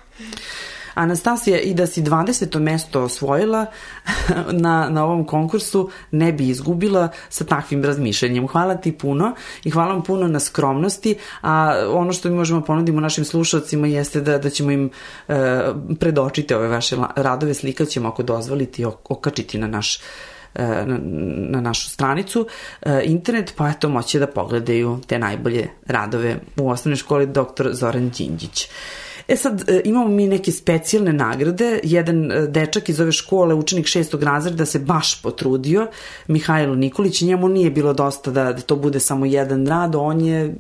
Anastasija, 0.95 1.61
i 1.61 1.75
da 1.75 1.87
si 1.87 2.03
20. 2.03 2.59
mesto 2.59 3.03
osvojila 3.03 3.67
na, 4.65 4.89
na 4.91 5.05
ovom 5.05 5.27
konkursu, 5.27 5.91
ne 6.11 6.33
bi 6.33 6.49
izgubila 6.49 7.09
sa 7.29 7.45
takvim 7.45 7.85
razmišljanjem. 7.85 8.47
Hvala 8.47 8.75
ti 8.75 8.93
puno 8.93 9.35
i 9.65 9.71
hvala 9.71 9.93
vam 9.93 10.03
puno 10.03 10.29
na 10.29 10.41
skromnosti, 10.41 11.17
a 11.43 11.85
ono 11.91 12.13
što 12.13 12.29
mi 12.29 12.35
možemo 12.35 12.61
ponudimo 12.61 13.01
našim 13.01 13.25
slušalcima 13.25 13.87
jeste 13.87 14.21
da, 14.21 14.39
da 14.39 14.51
ćemo 14.51 14.71
im 14.71 14.91
e, 15.29 15.35
predočiti 16.01 16.55
ove 16.55 16.69
vaše 16.69 16.97
radove, 17.17 17.55
slikat 17.55 17.89
ćemo 17.89 18.09
ako 18.09 18.23
dozvoliti 18.23 18.85
okačiti 18.85 19.59
na 19.59 19.67
naš 19.67 19.99
na, 20.63 20.99
na 21.49 21.61
našu 21.61 21.89
stranicu 21.89 22.47
e, 22.83 23.03
internet, 23.05 23.55
pa 23.57 23.69
eto 23.69 23.89
moće 23.89 24.19
da 24.19 24.27
pogledaju 24.27 25.01
te 25.07 25.19
najbolje 25.19 25.69
radove 25.87 26.37
u 26.57 26.71
osnovnoj 26.71 26.97
školi 26.97 27.27
dr. 27.27 27.69
Zoran 27.73 28.11
Đinđić. 28.11 28.69
E 29.29 29.37
sad, 29.37 29.69
e, 29.69 29.81
imamo 29.85 30.09
mi 30.09 30.27
neke 30.27 30.53
specijalne 30.53 31.13
nagrade. 31.13 31.81
Jedan 31.83 32.33
e, 32.33 32.47
dečak 32.47 32.89
iz 32.89 33.01
ove 33.01 33.13
škole, 33.13 33.55
učenik 33.55 33.87
šestog 33.87 34.23
razreda, 34.23 34.67
se 34.67 34.79
baš 34.79 35.23
potrudio, 35.23 35.87
Mihajlo 36.27 36.75
Nikolić, 36.75 37.23
njemu 37.23 37.49
nije 37.49 37.71
bilo 37.71 37.93
dosta 37.93 38.31
da, 38.31 38.45
da 38.53 38.61
to 38.61 38.77
bude 38.77 39.01
samo 39.01 39.27
jedan 39.27 39.67
rad, 39.67 39.95
on 39.95 40.21
je 40.21 40.55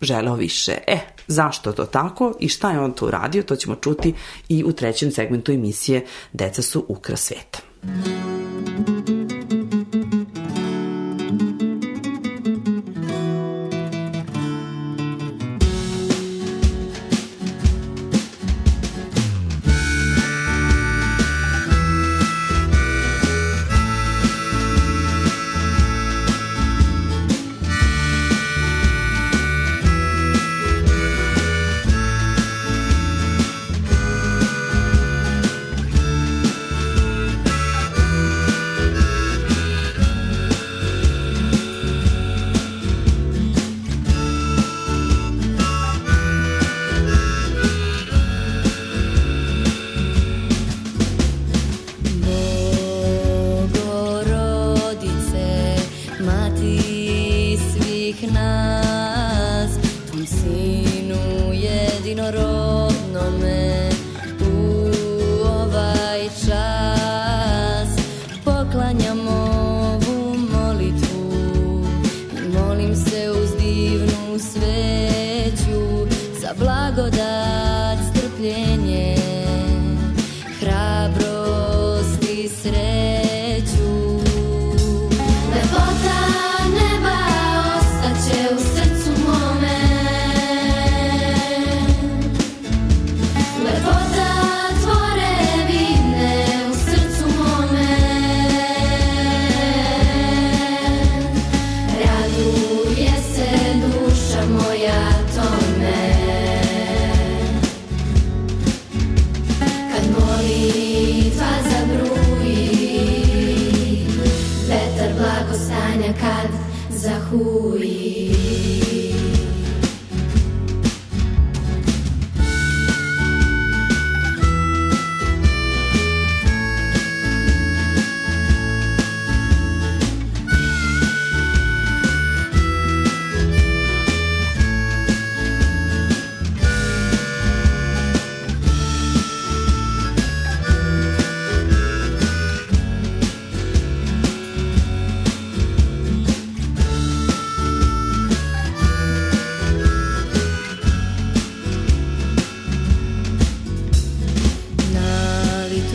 želeo 0.00 0.34
više. 0.34 0.72
E, 0.86 0.98
zašto 1.26 1.72
to 1.72 1.84
tako 1.84 2.34
i 2.40 2.48
šta 2.48 2.70
je 2.70 2.80
on 2.80 2.92
to 2.92 3.06
uradio, 3.06 3.42
to 3.42 3.56
ćemo 3.56 3.74
čuti 3.74 4.14
i 4.48 4.64
u 4.64 4.72
trećem 4.72 5.10
segmentu 5.10 5.52
emisije 5.52 6.04
Deca 6.32 6.62
su 6.62 6.84
ukras 6.88 7.20
sveta. 7.20 7.58
Thank 7.84 8.93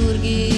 Na 0.09 0.48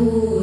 aku 0.00 0.39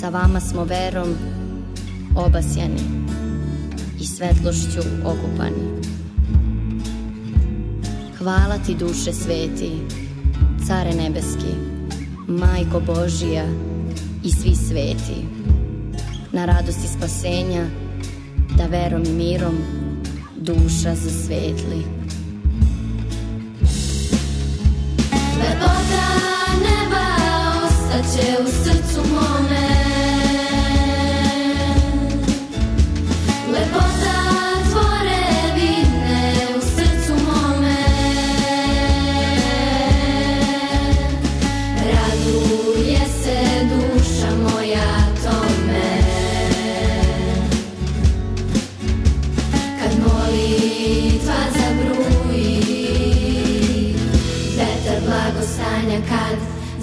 Sa 0.00 0.08
vama 0.08 0.40
smo 0.40 0.64
verom 0.64 1.08
obasjani 2.16 2.80
i 4.00 4.06
svetlošću 4.06 4.80
okupani. 5.04 5.82
Hvala 8.18 8.58
ti 8.66 8.74
duše 8.74 9.12
sveti, 9.12 9.72
care 10.66 10.94
nebeski, 10.94 11.54
majko 12.28 12.80
Božija 12.80 13.44
i 14.24 14.30
svi 14.30 14.54
sveti. 14.54 15.26
Na 16.32 16.44
radosti 16.44 16.88
spasenja, 16.88 17.66
da 18.56 18.66
verom 18.66 19.02
i 19.02 19.12
mirom 19.12 19.58
duša 20.36 20.94
zasvetli. 20.94 21.84
Lepota 25.38 26.08
neba 26.58 27.06
ostaće 27.66 28.42
u 28.42 28.46
srcu 28.46 29.00
mome 29.14 29.89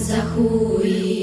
Захуи. 0.07 1.16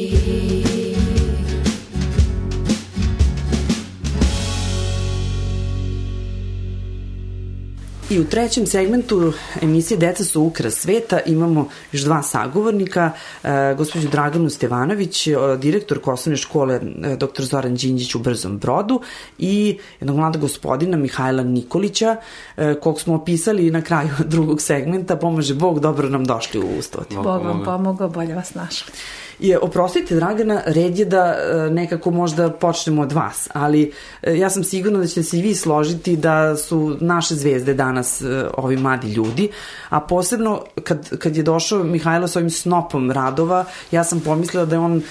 I 8.15 8.21
u 8.21 8.25
trećem 8.25 8.67
segmentu 8.67 9.33
emisije 9.63 9.99
Deca 9.99 10.25
su 10.25 10.43
ukras 10.43 10.75
sveta 10.75 11.21
imamo 11.27 11.69
još 11.93 12.03
dva 12.03 12.23
sagovornika, 12.23 13.11
e, 13.45 13.75
gospođu 13.77 14.09
Draganu 14.09 14.51
Stevanović, 14.51 15.27
e, 15.27 15.37
direktor 15.59 16.01
osnovne 16.05 16.37
škole 16.37 16.75
e, 16.75 17.17
dr. 17.17 17.43
Zoran 17.43 17.75
Đinđić 17.75 18.15
u 18.15 18.19
Brzom 18.19 18.59
brodu 18.59 19.01
i 19.39 19.79
jednog 20.01 20.17
mladog 20.17 20.41
gospodina 20.41 20.97
Mihajla 20.97 21.43
Nikolića, 21.43 22.17
e, 22.57 22.75
kog 22.75 23.01
smo 23.01 23.15
opisali 23.15 23.71
na 23.71 23.83
kraju 23.83 24.11
drugog 24.35 24.63
segmenta, 24.63 25.17
pomaže 25.17 25.55
Bog, 25.55 25.81
dobro 25.81 26.09
nam 26.09 26.25
došli 26.25 26.61
u 26.61 26.79
ustvo. 26.79 27.03
Bog 27.11 27.45
vam 27.45 27.63
pomogao, 27.65 28.09
bolje 28.09 28.35
vas 28.35 28.55
našao. 28.55 28.89
Je, 29.39 29.59
oprostite 29.59 30.15
Dragana, 30.15 30.63
red 30.67 30.99
je 30.99 31.05
da 31.05 31.25
e, 31.25 31.71
nekako 31.71 32.11
možda 32.11 32.51
počnemo 32.51 33.03
od 33.03 33.13
vas, 33.13 33.49
ali 33.53 33.93
e, 34.23 34.39
ja 34.39 34.51
sam 34.51 34.65
sigurna 34.65 34.99
da 34.99 35.07
ćete 35.07 35.23
se 35.23 35.39
i 35.39 35.43
vi 35.43 35.55
složiti 35.55 36.17
da 36.17 36.57
su 36.57 36.97
naše 37.01 37.35
zvezde 37.35 37.75
danas 37.75 38.23
e, 38.23 38.47
ovi 38.57 38.77
mladi 38.77 39.13
ljudi, 39.13 39.49
a 39.89 40.01
posebno 40.01 40.63
kad, 40.85 41.19
kad 41.19 41.37
je 41.37 41.43
došao 41.43 41.85
Mihajlo 41.85 42.29
s 42.29 42.37
ovim 42.37 42.51
snopom 42.51 43.11
radova, 43.11 43.65
ja 43.91 44.05
sam 44.05 44.21
pomislila 44.21 44.65
da 44.65 44.77
je 44.77 44.81
on, 44.81 45.03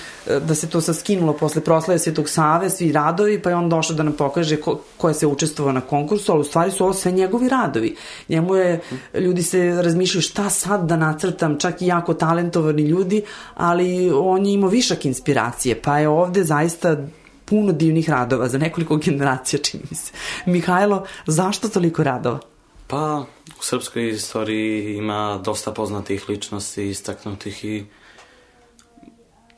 da 0.47 0.55
se 0.55 0.69
to 0.69 0.81
saskinulo 0.81 1.33
posle 1.33 1.61
proslave 1.61 1.99
Svetog 1.99 2.29
Save, 2.29 2.69
svi 2.69 2.91
radovi, 2.91 3.41
pa 3.41 3.49
je 3.49 3.55
on 3.55 3.69
došao 3.69 3.95
da 3.95 4.03
nam 4.03 4.13
pokaže 4.13 4.57
ko, 4.57 4.79
ko 4.97 5.07
je 5.07 5.13
se 5.13 5.27
učestvovao 5.27 5.73
na 5.73 5.81
konkursu, 5.81 6.31
ali 6.31 6.41
u 6.41 6.43
stvari 6.43 6.71
su 6.71 6.83
ovo 6.83 6.93
sve 6.93 7.11
njegovi 7.11 7.49
radovi. 7.49 7.95
Njemu 8.29 8.55
je, 8.55 8.81
ljudi 9.13 9.43
se 9.43 9.81
razmišljaju 9.81 10.21
šta 10.21 10.49
sad 10.49 10.85
da 10.85 10.97
nacrtam, 10.97 11.59
čak 11.59 11.81
i 11.81 11.87
jako 11.87 12.13
talentovani 12.13 12.81
ljudi, 12.81 13.21
ali 13.55 14.12
on 14.13 14.45
je 14.45 14.53
imao 14.53 14.69
višak 14.69 15.05
inspiracije, 15.05 15.81
pa 15.81 15.99
je 15.99 16.07
ovde 16.07 16.43
zaista 16.43 16.97
puno 17.45 17.71
divnih 17.71 18.09
radova 18.09 18.47
za 18.47 18.57
nekoliko 18.57 18.97
generacija, 19.05 19.59
čini 19.59 19.83
mi 19.89 19.95
se. 19.95 20.11
Mihajlo, 20.45 21.05
zašto 21.25 21.69
toliko 21.69 22.03
radova? 22.03 22.39
Pa, 22.87 23.25
u 23.59 23.63
srpskoj 23.63 24.09
istoriji 24.09 24.97
ima 24.97 25.39
dosta 25.43 25.71
poznatih 25.71 26.29
ličnosti, 26.29 26.89
istaknutih 26.89 27.65
i 27.65 27.85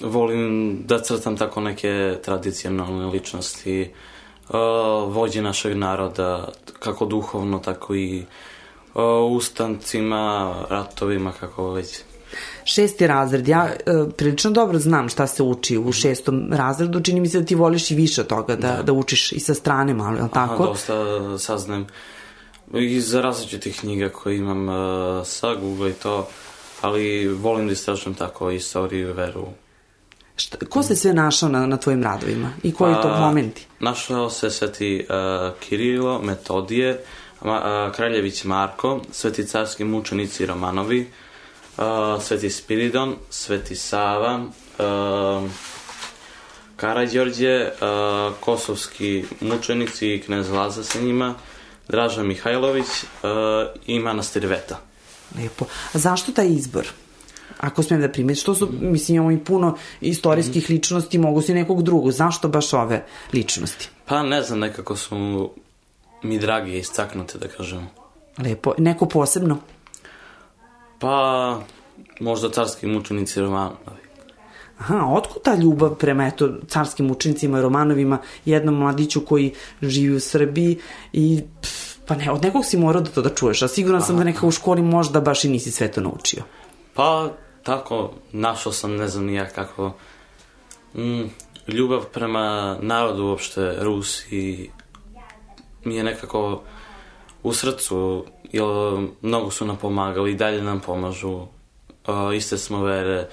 volim 0.02 0.78
da 0.86 1.00
crtam 1.00 1.38
tako 1.38 1.62
neke 1.62 2.18
tradicionalne 2.26 3.06
ličnosti, 3.06 3.92
uh, 4.50 4.56
vođe 5.14 5.42
našeg 5.42 5.78
naroda, 5.78 6.48
kako 6.80 7.06
duhovno, 7.06 7.60
tako 7.60 7.96
i 7.96 8.24
uh, 8.94 9.04
ustancima, 9.32 10.56
ratovima, 10.70 11.32
kako 11.32 11.72
već 11.72 12.00
šesti 12.66 13.08
razred, 13.08 13.48
ja 13.48 13.70
e, 13.70 13.76
prilično 14.18 14.52
dobro 14.52 14.80
znam 14.80 15.10
šta 15.10 15.28
se 15.28 15.44
uči 15.44 15.78
u 15.78 15.92
šestom 15.92 16.54
razredu, 16.54 17.02
čini 17.02 17.20
mi 17.20 17.30
se 17.30 17.40
da 17.40 17.46
ti 17.46 17.56
voliš 17.56 17.92
i 17.92 17.96
više 17.96 18.22
od 18.22 18.28
toga, 18.28 18.56
da, 18.56 18.72
da. 18.72 18.84
da 18.84 18.94
učiš 18.94 19.32
i 19.32 19.40
sa 19.40 19.54
strane 19.54 19.94
malo, 19.94 20.18
je 20.18 20.24
li 20.24 20.30
tako? 20.34 20.64
Aha, 20.64 20.72
dosta 20.72 20.96
saznajem 21.40 21.88
iz 22.74 23.14
različitih 23.14 23.80
knjiga 23.80 24.10
koje 24.10 24.38
imam 24.38 24.70
uh, 24.70 24.76
sa 25.26 25.56
Google 25.56 25.90
i 25.90 25.94
to, 25.94 26.28
ali 26.82 27.28
volim 27.28 27.68
da 27.68 27.74
istražujem 27.74 28.16
tako 28.16 28.52
istoriju 28.52 29.10
i 29.10 29.14
veru. 29.14 29.48
Šta, 30.36 30.58
ko 30.70 30.84
se 30.84 30.96
sve 30.96 31.14
našao 31.14 31.50
na, 31.50 31.66
na 31.66 31.78
tvojim 31.78 32.04
radovima 32.04 32.52
i 32.64 32.74
koji 32.74 32.94
pa, 32.94 33.02
to 33.02 33.20
momenti? 33.20 33.68
Našao 33.80 34.30
se 34.30 34.50
Sveti 34.50 35.06
uh, 35.10 35.60
Kirilo, 35.60 36.22
Metodije, 36.22 37.04
Ma, 37.42 37.86
uh, 37.88 37.96
Kraljević 37.96 38.44
Marko, 38.44 39.02
Sveti 39.12 39.46
carski 39.46 39.84
mučenici 39.84 40.46
Romanovi, 40.46 41.02
uh, 41.02 41.25
Sveti 42.22 42.50
Spiridon, 42.50 43.16
Sveti 43.30 43.76
Sava, 43.76 44.40
uh, 44.40 45.50
Karadjorđe, 46.76 47.72
uh, 47.72 48.34
kosovski 48.40 49.26
mučenici 49.42 50.16
i 50.16 50.22
knez 50.22 50.50
Laza 50.50 50.84
sa 50.84 51.00
njima, 51.00 51.36
Draža 51.88 52.24
Mihajlović 52.24 52.86
uh, 52.86 53.30
i 53.88 54.00
manastir 54.00 54.46
Veta. 54.46 54.80
Lepo. 55.38 55.66
A 55.94 55.98
zašto 55.98 56.32
taj 56.32 56.48
izbor? 56.48 56.88
Ako 57.60 57.84
smijem 57.84 58.02
da 58.02 58.12
primeti, 58.12 58.40
što 58.40 58.56
su, 58.56 58.70
mislim, 58.82 59.16
imamo 59.16 59.32
i 59.32 59.38
puno 59.38 59.78
istorijskih 60.02 60.70
ličnosti, 60.70 61.18
mogu 61.18 61.42
si 61.42 61.54
nekog 61.54 61.84
drugog. 61.84 62.12
Zašto 62.12 62.48
baš 62.48 62.74
ove 62.74 63.06
ličnosti? 63.34 63.90
Pa 64.06 64.24
ne 64.24 64.42
znam, 64.42 64.60
nekako 64.60 64.96
su 64.96 65.16
mi 66.24 66.40
dragi 66.40 66.78
istaknute, 66.78 67.38
da 67.38 67.48
kažem. 67.48 67.88
Lepo. 68.38 68.74
Neko 68.78 69.06
posebno? 69.06 69.60
Pa, 71.00 71.60
možda 72.20 72.50
carski 72.50 72.88
mučenici 72.88 73.42
Romanovi. 73.42 74.06
Aha, 74.80 75.06
otkud 75.06 75.42
ta 75.44 75.56
ljubav 75.56 75.96
prema 75.96 76.28
eto, 76.28 76.50
carskim 76.68 77.12
učenicima 77.12 77.60
i 77.60 77.62
Romanovima, 77.62 78.18
jednom 78.46 78.76
mladiću 78.76 79.26
koji 79.26 79.54
živi 79.82 80.16
u 80.16 80.20
Srbiji 80.20 80.80
i 81.14 81.44
pff, 81.62 81.96
pa 82.08 82.16
ne, 82.16 82.32
od 82.32 82.44
nekog 82.44 82.66
si 82.66 82.78
morao 82.78 83.02
da 83.02 83.12
to 83.12 83.22
da 83.22 83.30
čuješ, 83.30 83.62
a 83.62 83.68
siguran 83.68 84.02
sam 84.02 84.18
da 84.18 84.24
nekako 84.24 84.48
u 84.48 84.52
školi 84.52 84.82
možda 84.82 85.22
baš 85.22 85.44
i 85.44 85.50
nisi 85.50 85.72
sve 85.72 85.92
to 85.92 86.02
naučio. 86.02 86.44
Pa, 86.94 87.30
tako, 87.64 88.14
našao 88.32 88.72
sam, 88.72 88.96
ne 88.96 89.08
znam 89.08 89.26
nija 89.26 89.46
kako, 89.46 89.94
mm, 90.96 91.24
ljubav 91.68 92.06
prema 92.14 92.78
narodu 92.82 93.26
uopšte, 93.26 93.76
Rusi, 93.80 94.70
mi 95.84 95.96
je 95.96 96.04
nekako 96.04 96.62
u 97.46 97.54
srcu, 97.54 98.26
jer 98.52 98.64
mnogo 99.22 99.52
su 99.52 99.66
nam 99.66 99.78
pomagali 99.78 100.32
i 100.32 100.36
dalje 100.36 100.62
nam 100.62 100.80
pomažu. 100.80 101.32
Uh, 101.32 102.36
iste 102.36 102.58
smo 102.58 102.84
vere, 102.84 103.28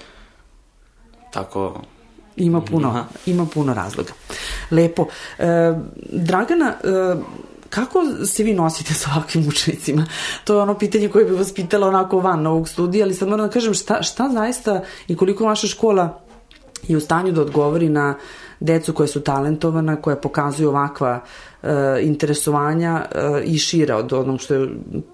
tako... 1.31 1.81
Ima 2.35 2.61
puno, 2.61 2.89
Aha. 2.89 3.03
ima 3.25 3.45
puno 3.53 3.73
razloga. 3.73 4.11
Lepo. 4.71 5.05
E, 5.39 5.73
Dragana, 6.11 6.73
e, 6.83 7.15
kako 7.69 8.03
se 8.25 8.43
vi 8.43 8.53
nosite 8.53 8.93
sa 8.93 9.09
ovakvim 9.15 9.47
učenicima? 9.47 10.05
To 10.43 10.53
je 10.53 10.61
ono 10.61 10.77
pitanje 10.77 11.09
koje 11.09 11.25
bi 11.25 11.35
vas 11.35 11.53
pitala 11.53 11.87
onako 11.87 12.19
van 12.19 12.47
ovog 12.47 12.69
studija, 12.69 13.05
ali 13.05 13.13
sad 13.13 13.29
moram 13.29 13.47
da 13.47 13.53
kažem 13.53 13.73
šta, 13.73 14.03
šta 14.03 14.29
zaista 14.33 14.83
i 15.07 15.15
koliko 15.15 15.45
vaša 15.45 15.67
škola 15.67 16.21
je 16.87 16.97
u 16.97 16.99
stanju 16.99 17.31
da 17.31 17.41
odgovori 17.41 17.89
na 17.89 18.15
decu 18.59 18.93
koje 18.93 19.07
su 19.07 19.21
talentovana, 19.21 20.01
koja 20.01 20.15
pokazuju 20.15 20.69
ovakva 20.69 21.21
uh, 21.23 21.52
interesovanja 22.01 23.05
uh, 23.05 23.21
i 23.45 23.57
šira 23.57 23.97
od 23.97 24.13
onog 24.13 24.41
što 24.41 24.53
je 24.53 24.69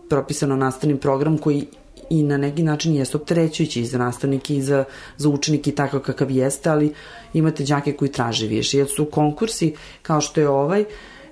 propisano 0.10 0.56
nastavnim 0.56 0.98
program 0.98 1.38
koji 1.38 1.68
i 2.10 2.24
na 2.24 2.38
neki 2.38 2.64
način 2.64 2.96
jeste 2.96 3.18
opterećujući 3.18 3.82
i 3.82 3.86
za 3.86 3.98
nastavnike 3.98 4.56
i 4.56 4.62
za, 4.62 4.84
za 5.18 5.30
učenike 5.30 5.70
i 5.70 5.76
tako 5.76 6.00
kakav 6.00 6.32
jeste, 6.32 6.70
ali 6.70 6.94
imate 7.34 7.64
đake 7.64 7.94
koji 7.94 8.12
traže 8.12 8.48
više. 8.48 8.78
Jer 8.78 8.88
su 8.96 9.06
konkursi 9.06 9.76
kao 10.02 10.22
što 10.22 10.42
je 10.42 10.50
ovaj, 10.50 10.86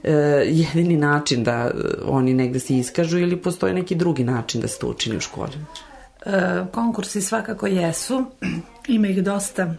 e, 0.04 0.12
jedini 0.46 0.98
način 0.98 1.44
da 1.44 1.72
oni 2.06 2.34
negde 2.34 2.60
se 2.60 2.78
iskažu 2.78 3.20
ili 3.20 3.38
postoji 3.38 3.74
neki 3.74 3.96
drugi 3.96 4.24
način 4.24 4.62
da 4.62 4.68
se 4.68 4.80
to 4.80 4.88
učini 4.88 5.18
u 5.18 5.20
školi? 5.20 5.58
Konkursi 6.72 7.22
svakako 7.22 7.68
jesu, 7.68 8.26
ima 8.88 9.08
ih 9.08 9.24
dosta. 9.24 9.74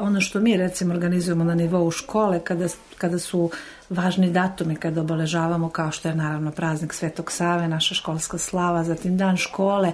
Ono 0.00 0.20
što 0.20 0.40
mi 0.40 0.56
recimo 0.56 0.94
organizujemo 0.94 1.44
na 1.44 1.54
nivou 1.54 1.90
škole 1.90 2.40
kada, 2.44 2.66
kada 2.98 3.18
su 3.18 3.50
važni 3.90 4.30
datumi 4.30 4.76
kada 4.76 5.00
obeležavamo 5.00 5.68
kao 5.68 5.90
što 5.90 6.08
je 6.08 6.14
naravno 6.14 6.50
praznik 6.50 6.92
Svetog 6.92 7.32
Save, 7.32 7.68
naša 7.68 7.94
školska 7.94 8.38
slava, 8.38 8.84
zatim 8.84 9.16
dan 9.16 9.36
škole, 9.36 9.92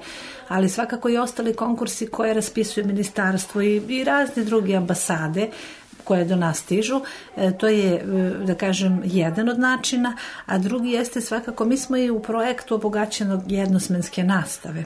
ali 0.48 0.68
svakako 0.68 1.08
i 1.08 1.18
ostali 1.18 1.56
konkursi 1.56 2.06
koje 2.06 2.34
raspisuje 2.34 2.86
ministarstvo 2.86 3.62
i, 3.62 3.76
i 3.88 4.04
razne 4.04 4.44
druge 4.44 4.76
ambasade 4.76 5.50
koje 6.04 6.24
do 6.24 6.36
nas 6.36 6.58
stižu. 6.58 7.00
E, 7.36 7.50
to 7.58 7.68
je, 7.68 7.94
e, 7.94 8.02
da 8.44 8.54
kažem, 8.54 9.02
jedan 9.04 9.48
od 9.48 9.58
načina, 9.58 10.16
a 10.46 10.58
drugi 10.58 10.90
jeste 10.90 11.20
svakako, 11.20 11.64
mi 11.64 11.76
smo 11.76 11.96
i 11.96 12.10
u 12.10 12.22
projektu 12.22 12.74
obogaćenog 12.74 13.52
jednosmenske 13.52 14.24
nastave. 14.24 14.84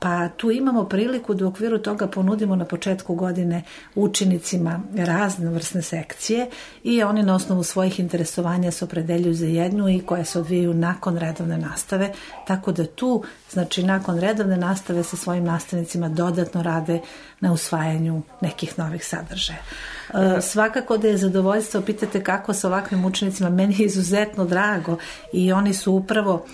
Pa 0.00 0.28
tu 0.28 0.50
imamo 0.50 0.84
priliku 0.84 1.34
da 1.34 1.44
u 1.44 1.48
okviru 1.48 1.78
toga 1.78 2.06
ponudimo 2.06 2.56
na 2.56 2.64
početku 2.64 3.14
godine 3.14 3.62
učenicima 3.94 4.80
razne 4.96 5.50
vrsne 5.50 5.82
sekcije 5.82 6.50
i 6.82 7.02
oni 7.02 7.22
na 7.22 7.34
osnovu 7.34 7.62
svojih 7.62 8.00
interesovanja 8.00 8.70
se 8.70 8.84
opredeljuju 8.84 9.34
za 9.34 9.46
jednu 9.46 9.88
i 9.88 10.00
koje 10.00 10.24
se 10.24 10.38
odvijaju 10.38 10.74
nakon 10.74 11.18
redovne 11.18 11.58
nastave, 11.58 12.12
tako 12.46 12.72
da 12.72 12.86
tu, 12.86 13.22
znači 13.50 13.82
nakon 13.82 14.18
redovne 14.18 14.56
nastave 14.56 15.02
sa 15.02 15.16
svojim 15.16 15.44
nastavnicima 15.44 16.08
dodatno 16.08 16.62
rade 16.62 17.00
na 17.40 17.52
usvajanju 17.52 18.22
nekih 18.40 18.78
novih 18.78 19.06
sadržaja. 19.06 19.58
E, 19.58 20.40
svakako 20.40 20.98
da 20.98 21.08
je 21.08 21.16
zadovoljstvo, 21.16 21.80
pitate 21.80 22.24
kako 22.24 22.54
sa 22.54 22.68
ovakvim 22.68 23.04
učenicima, 23.04 23.50
meni 23.50 23.74
je 23.78 23.86
izuzetno 23.86 24.44
drago 24.44 24.96
i 25.32 25.52
oni 25.52 25.74
su 25.74 25.92
upravo 25.92 26.46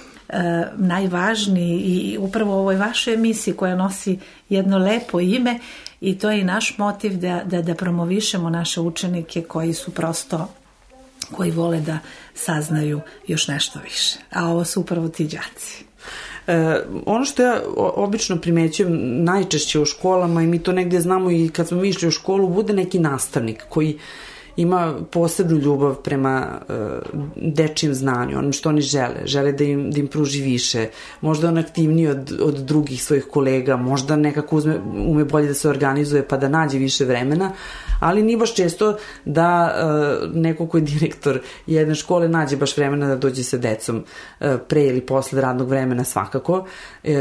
najvažniji 0.77 1.79
i 1.79 2.19
upravo 2.19 2.57
u 2.57 2.59
ovoj 2.59 2.77
vašoj 2.77 3.15
emisiji 3.15 3.55
koja 3.55 3.77
nosi 3.77 4.19
jedno 4.49 4.79
lepo 4.79 5.21
ime 5.21 5.59
i 6.01 6.19
to 6.19 6.31
je 6.31 6.41
i 6.41 6.45
naš 6.45 6.79
motiv 6.79 7.17
da, 7.17 7.43
da, 7.45 7.63
da 7.63 7.75
promovišemo 7.75 8.51
naše 8.51 8.81
učenike 8.81 9.43
koji 9.43 9.75
su 9.75 9.95
prosto 9.95 10.49
koji 11.33 11.51
vole 11.51 11.81
da 11.81 11.99
saznaju 12.35 13.01
još 13.27 13.49
nešto 13.49 13.81
više. 13.85 14.19
A 14.31 14.49
ovo 14.49 14.65
su 14.65 14.81
upravo 14.81 15.09
ti 15.09 15.27
džaci. 15.27 15.85
E, 16.47 16.81
ono 17.07 17.25
što 17.25 17.43
ja 17.43 17.61
obično 17.77 18.41
primećujem 18.41 19.25
najčešće 19.25 19.81
u 19.81 19.85
školama 19.85 20.43
i 20.43 20.47
mi 20.47 20.63
to 20.63 20.73
negde 20.73 21.01
znamo 21.01 21.31
i 21.31 21.49
kad 21.49 21.69
smo 21.69 21.85
išli 21.85 22.09
u 22.09 22.11
školu, 22.11 22.49
bude 22.49 22.73
neki 22.73 22.99
nastavnik 22.99 23.65
koji 23.69 23.99
ima 24.57 24.95
posebnu 25.13 25.57
ljubav 25.59 25.95
prema 25.95 26.61
uh, 26.69 26.75
dečijem 27.37 27.95
znanju, 27.95 28.39
onom 28.39 28.53
što 28.53 28.69
oni 28.69 28.81
žele, 28.81 29.23
žele 29.25 29.53
da 29.53 29.65
im, 29.65 29.91
da 29.91 30.01
im 30.01 30.07
pruži 30.07 30.43
više, 30.43 30.89
možda 31.21 31.49
on 31.49 31.59
aktivniji 31.59 32.09
od, 32.09 32.33
od 32.43 32.55
drugih 32.55 33.03
svojih 33.03 33.25
kolega, 33.25 33.77
možda 33.77 34.17
nekako 34.17 34.57
uzme, 34.57 34.79
ume 35.07 35.25
bolje 35.25 35.49
da 35.49 35.55
se 35.55 35.69
organizuje 35.69 36.29
pa 36.29 36.37
da 36.37 36.49
nađe 36.49 36.79
više 36.79 37.05
vremena, 37.05 37.53
ali 38.01 38.23
nije 38.23 38.37
baš 38.37 38.55
često 38.55 38.97
da 39.25 39.75
uh, 40.25 40.35
neko 40.35 40.67
ko 40.67 40.79
je 40.79 40.81
direktor 40.81 41.41
jedne 41.67 41.95
škole 41.95 42.29
nađe 42.29 42.57
baš 42.57 42.77
vremena 42.77 43.07
da 43.07 43.17
dođe 43.17 43.45
sa 43.45 43.57
decom 43.57 44.05
uh, 44.41 44.47
pre 44.69 44.85
ili 44.85 45.01
posle 45.01 45.41
radnog 45.41 45.69
vremena 45.69 46.05
svakako 46.05 46.55
uh, 46.59 46.67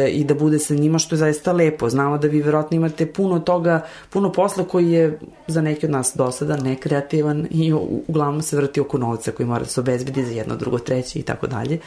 i 0.10 0.24
da 0.24 0.34
bude 0.34 0.60
sa 0.60 0.74
njima 0.74 1.00
što 1.00 1.16
je 1.16 1.20
zaista 1.20 1.52
lepo. 1.52 1.90
Znamo 1.90 2.18
da 2.18 2.28
vi 2.28 2.42
verovatno 2.42 2.78
imate 2.78 3.06
puno 3.06 3.40
toga, 3.40 3.82
puno 4.10 4.32
posla 4.32 4.64
koji 4.64 4.92
je 4.92 5.20
za 5.48 5.62
neke 5.62 5.88
od 5.88 5.92
nas 5.92 6.14
do 6.16 6.32
sada 6.32 6.58
nekreativan 6.58 7.48
i 7.52 7.74
uglavnom 8.08 8.42
se 8.42 8.58
vrti 8.58 8.80
oko 8.80 8.98
novca 8.98 9.32
koji 9.32 9.48
mora 9.48 9.60
da 9.60 9.70
se 9.70 9.80
obezbedi 9.80 10.26
za 10.26 10.32
jedno, 10.32 10.56
drugo, 10.56 10.80
treće 10.80 11.20
i 11.20 11.24
tako 11.24 11.48
dalje. 11.48 11.80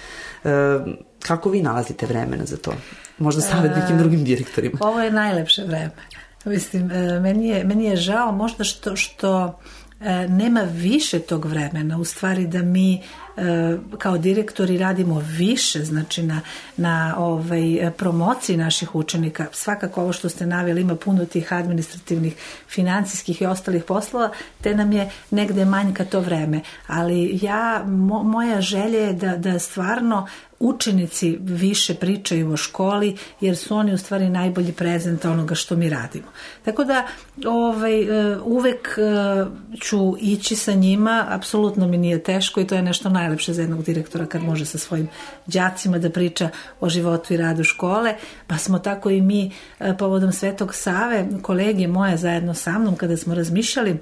Kako 1.23 1.51
vi 1.51 1.63
nalazite 1.63 2.07
vremena 2.07 2.45
za 2.45 2.57
to? 2.57 2.73
Možda 3.19 3.43
savjet 3.43 3.77
nekim 3.77 3.99
drugim 3.99 4.25
direktorima. 4.25 4.79
Ovo 4.81 5.01
je 5.01 5.11
najlepše 5.11 5.65
vreme. 5.65 5.91
Mislim, 6.49 6.91
e, 6.91 7.21
meni 7.21 7.49
je, 7.49 7.65
meni 7.65 7.85
je 7.85 7.97
žao 7.97 8.33
možda 8.33 8.65
što, 8.65 8.97
što 8.97 9.61
e, 10.01 10.29
nema 10.29 10.61
više 10.61 11.19
tog 11.19 11.45
vremena, 11.45 11.99
u 11.99 12.05
stvari 12.05 12.47
da 12.47 12.63
mi 12.63 13.03
kao 13.99 14.19
direktori 14.19 14.79
radimo 14.79 15.23
više 15.27 15.85
znači 15.85 16.23
na, 16.23 16.41
na 16.77 17.15
ovaj, 17.19 17.91
promociji 17.97 18.57
naših 18.57 18.95
učenika. 18.95 19.47
Svakako 19.53 20.03
ovo 20.03 20.13
što 20.13 20.29
ste 20.29 20.47
navjeli 20.47 20.81
ima 20.81 20.97
puno 20.97 21.25
tih 21.27 21.53
administrativnih, 21.53 22.35
financijskih 22.69 23.43
i 23.43 23.47
ostalih 23.47 23.85
poslova, 23.85 24.31
te 24.61 24.75
nam 24.75 24.93
je 24.93 25.11
negde 25.31 25.65
manjka 25.65 26.05
to 26.05 26.21
vreme. 26.21 26.61
Ali 26.87 27.39
ja, 27.43 27.85
mo, 27.87 28.23
moja 28.23 28.61
želja 28.61 28.99
je 28.99 29.13
da, 29.13 29.37
da 29.37 29.59
stvarno 29.59 30.27
učenici 30.61 31.39
više 31.41 31.95
pričaju 31.95 32.53
o 32.53 32.57
školi 32.57 33.17
jer 33.41 33.57
su 33.57 33.77
oni 33.77 33.95
u 33.95 33.99
stvari 33.99 34.29
najbolji 34.29 34.73
prezent 34.73 35.25
onoga 35.25 35.55
što 35.55 35.77
mi 35.77 35.91
radimo. 35.91 36.27
Tako 36.65 36.85
da 36.85 37.07
ovaj, 37.47 38.03
e, 38.03 38.39
uvek 38.39 38.99
e, 38.99 39.45
ću 39.81 40.15
ići 40.21 40.57
sa 40.57 40.73
njima, 40.73 41.27
apsolutno 41.29 41.87
mi 41.89 41.97
nije 41.97 42.23
teško 42.23 42.61
i 42.61 42.67
to 42.67 42.75
je 42.75 42.83
nešto 42.83 43.11
najlepše 43.29 43.53
za 43.53 43.63
jednog 43.63 43.83
direktora 43.83 44.27
kad 44.27 44.43
može 44.43 44.67
sa 44.67 44.79
svojim 44.79 45.09
đacima 45.47 45.99
da 45.99 46.11
priča 46.11 46.49
o 46.81 46.89
životu 46.89 47.35
i 47.35 47.37
radu 47.37 47.65
škole, 47.65 48.15
pa 48.47 48.59
smo 48.59 48.79
tako 48.79 49.11
i 49.11 49.21
mi 49.21 49.53
e, 49.81 49.97
povodom 49.99 50.33
Svetog 50.33 50.75
Save, 50.75 51.27
kolege 51.43 51.87
moje 51.89 52.17
zajedno 52.17 52.55
sa 52.55 52.79
mnom 52.79 52.97
kada 52.97 53.17
smo 53.17 53.35
razmišljali 53.35 53.99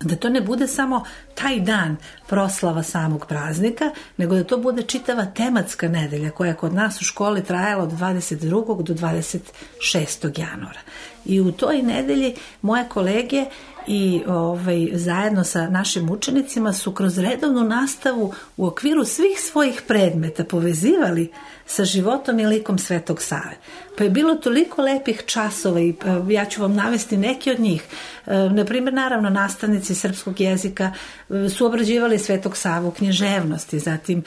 da 0.00 0.16
to 0.16 0.28
ne 0.28 0.40
bude 0.40 0.66
samo 0.66 1.04
taj 1.34 1.60
dan 1.60 1.96
proslava 2.28 2.82
samog 2.82 3.26
praznika, 3.26 3.90
nego 4.16 4.34
da 4.34 4.44
to 4.44 4.58
bude 4.58 4.82
čitava 4.82 5.24
tematska 5.24 5.88
nedelja 5.88 6.30
koja 6.30 6.48
je 6.48 6.56
kod 6.56 6.74
nas 6.74 7.00
u 7.00 7.04
školi 7.04 7.44
trajala 7.44 7.82
od 7.84 7.92
22. 7.92 8.82
do 8.82 8.94
26. 8.94 10.40
januara. 10.40 10.80
I 11.24 11.40
u 11.40 11.52
toj 11.52 11.82
nedelji 11.82 12.34
moje 12.62 12.88
kolege 12.88 13.44
i 13.86 14.22
ovaj, 14.26 14.88
zajedno 14.92 15.44
sa 15.44 15.68
našim 15.68 16.10
učenicima 16.10 16.72
su 16.72 16.92
kroz 16.92 17.18
redovnu 17.18 17.64
nastavu 17.64 18.32
u 18.56 18.66
okviru 18.66 19.04
svih 19.04 19.40
svojih 19.40 19.82
predmeta 19.88 20.44
povezivali 20.44 21.32
sa 21.66 21.84
životom 21.84 22.40
i 22.40 22.46
likom 22.46 22.78
Svetog 22.78 23.22
Save. 23.22 23.56
Pa 23.98 24.04
je 24.04 24.10
bilo 24.10 24.34
toliko 24.34 24.82
lepih 24.82 25.22
časova 25.26 25.80
i 25.80 25.88
e, 25.90 25.94
ja 26.32 26.44
ću 26.44 26.62
vam 26.62 26.74
navesti 26.74 27.16
neki 27.16 27.50
od 27.50 27.60
njih. 27.60 27.82
E, 28.26 28.34
na 28.34 28.64
primjer, 28.64 28.94
naravno, 28.94 29.30
nastavnici 29.30 29.94
srpskog 29.94 30.40
jezika 30.40 30.92
e, 31.30 31.48
su 31.48 31.66
obrađivali 31.66 32.18
Svetog 32.18 32.56
Savu 32.56 32.90
književnosti, 32.90 33.78
zatim 33.78 34.22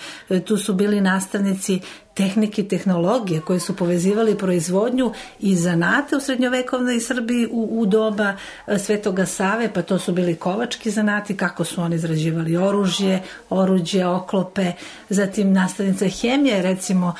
tu 0.45 0.57
su 0.57 0.73
bili 0.73 1.01
nastavnici 1.01 1.79
tehnike 2.15 2.61
i 2.61 2.67
tehnologije 2.67 3.41
koje 3.41 3.59
su 3.59 3.75
povezivali 3.75 4.37
proizvodnju 4.37 5.13
i 5.39 5.55
zanate 5.55 6.15
u 6.15 6.19
srednjovekovnoj 6.19 6.99
Srbiji 6.99 7.47
u, 7.51 7.69
u 7.71 7.85
doba 7.85 8.33
Svetoga 8.77 9.25
Save, 9.25 9.73
pa 9.73 9.81
to 9.81 9.99
su 9.99 10.13
bili 10.13 10.35
kovački 10.35 10.91
zanati, 10.91 11.37
kako 11.37 11.63
su 11.63 11.81
oni 11.81 11.95
izrađivali 11.95 12.57
oružje, 12.57 13.21
oruđe, 13.49 14.05
oklope, 14.05 14.71
zatim 15.09 15.53
nastavnica 15.53 16.05
hemije, 16.07 16.61
recimo, 16.61 17.15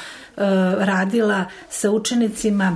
radila 0.79 1.45
sa 1.69 1.91
učenicima 1.91 2.75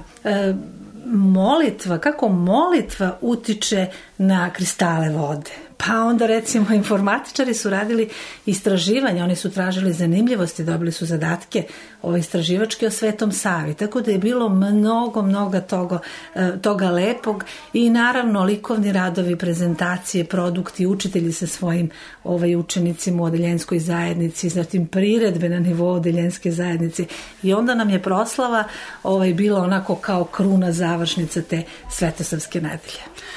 molitva, 1.05 1.97
kako 1.97 2.29
molitva 2.29 3.17
utiče 3.21 3.87
na 4.17 4.49
kristale 4.53 5.09
vode. 5.09 5.68
Pa 5.87 5.95
onda 5.95 6.25
recimo 6.25 6.73
informatičari 6.73 7.53
su 7.53 7.69
radili 7.69 8.09
istraživanja, 8.45 9.23
oni 9.23 9.35
su 9.35 9.51
tražili 9.51 9.93
zanimljivosti, 9.93 10.63
dobili 10.63 10.91
su 10.91 11.05
zadatke 11.05 11.63
ovo 12.01 12.17
istraživačke 12.17 12.87
o 12.87 12.91
Svetom 12.91 13.31
Savi, 13.31 13.73
tako 13.73 14.01
da 14.01 14.11
je 14.11 14.17
bilo 14.17 14.49
mnogo, 14.49 15.21
mnogo 15.21 15.59
toga, 15.59 15.99
e, 16.35 16.51
toga 16.61 16.89
lepog. 16.89 17.43
I 17.73 17.89
naravno 17.89 18.43
likovni 18.43 18.91
radovi, 18.91 19.35
prezentacije, 19.35 20.25
produkti, 20.25 20.87
učitelji 20.87 21.31
sa 21.33 21.47
svojim 21.47 21.89
ovaj, 22.23 22.55
učenicima 22.55 23.23
u 23.23 23.25
odeljenskoj 23.25 23.79
zajednici, 23.79 24.49
zatim 24.49 24.87
priredbe 24.87 25.49
na 25.49 25.59
nivou 25.59 25.93
odeljenske 25.93 26.51
zajednice. 26.51 27.05
I 27.43 27.53
onda 27.53 27.75
nam 27.75 27.89
je 27.89 28.01
proslava 28.01 28.63
ovaj, 29.03 29.33
bila 29.33 29.61
onako 29.61 29.95
kao 29.95 30.23
kruna 30.23 30.71
završnica 30.71 31.41
te 31.41 31.63
svetosavske 31.91 32.61
nedelje. 32.61 33.28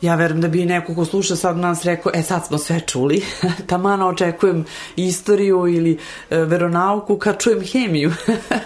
Ja 0.00 0.14
verujem 0.14 0.40
da 0.40 0.48
bi 0.48 0.64
neko 0.64 0.94
ko 0.94 1.04
sluša 1.04 1.36
sad 1.36 1.56
nas 1.56 1.84
rekao, 1.84 2.12
e 2.14 2.22
sad 2.22 2.46
smo 2.46 2.58
sve 2.58 2.80
čuli, 2.80 3.22
tamana 3.66 4.08
očekujem 4.08 4.64
istoriju 4.96 5.66
ili 5.68 5.98
e, 6.30 6.38
veronauku 6.38 7.16
kad 7.18 7.42
čujem 7.42 7.60
hemiju. 7.60 8.12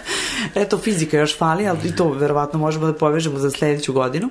Eto, 0.55 0.77
fizika 0.77 1.17
još 1.17 1.37
fali, 1.37 1.67
ali 1.67 1.79
i 1.85 1.95
to 1.95 2.09
verovatno 2.09 2.59
možemo 2.59 2.85
da 2.85 2.93
povežemo 2.93 3.39
za 3.39 3.51
sledeću 3.51 3.93
godinu. 3.93 4.29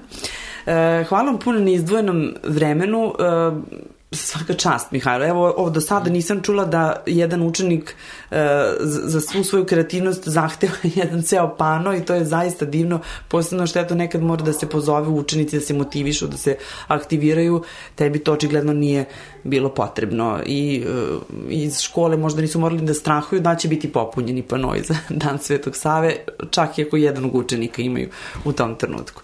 E, 0.67 1.05
hvala 1.09 1.25
vam 1.25 1.39
puno 1.39 1.61
na 1.61 1.71
izdvojenom 1.71 2.35
vremenu. 2.45 3.15
E, 3.19 3.93
svaka 4.13 4.55
čast, 4.55 4.91
Mihajlo. 4.91 5.27
Evo, 5.27 5.55
ovo 5.57 5.71
do 5.71 5.81
sada 5.81 6.11
nisam 6.11 6.43
čula 6.43 6.65
da 6.65 7.03
jedan 7.07 7.43
učenik 7.43 7.95
e, 8.31 8.37
za 8.81 9.21
svu 9.21 9.45
svoju 9.45 9.65
kreativnost 9.65 10.29
zahteva 10.29 10.75
jedan 10.95 11.23
ceo 11.23 11.57
pano 11.57 11.95
i 11.97 12.05
to 12.05 12.15
je 12.15 12.25
zaista 12.25 12.65
divno, 12.65 13.01
posebno 13.29 13.67
što 13.67 13.81
eto 13.81 13.95
nekad 13.95 14.23
mora 14.23 14.43
da 14.43 14.53
se 14.53 14.69
pozove 14.69 15.09
učenici, 15.09 15.59
da 15.59 15.65
se 15.65 15.75
motivišu, 15.75 16.27
da 16.27 16.37
se 16.37 16.57
aktiviraju, 16.87 17.63
tebi 17.95 18.19
to 18.19 18.33
očigledno 18.33 18.73
nije 18.73 19.05
bilo 19.45 19.69
potrebno 19.69 20.41
i 20.47 20.85
e, 20.87 21.19
iz 21.49 21.81
škole 21.81 22.17
možda 22.17 22.43
nisu 22.43 22.59
morali 22.59 22.83
da 22.83 22.95
strahuju 22.95 23.41
da 23.41 23.55
će 23.55 23.69
biti 23.69 23.93
popunjeni 23.93 24.43
panoj 24.43 24.81
za 24.83 24.95
Dan 25.23 25.39
Svetog 25.39 25.77
Save, 25.77 26.17
čak 26.51 26.79
i 26.79 26.83
ako 26.83 26.97
jednog 26.97 27.35
učenika 27.35 27.83
imaju 27.83 28.09
u 28.45 28.53
tom 28.53 28.75
trenutku. 28.75 29.23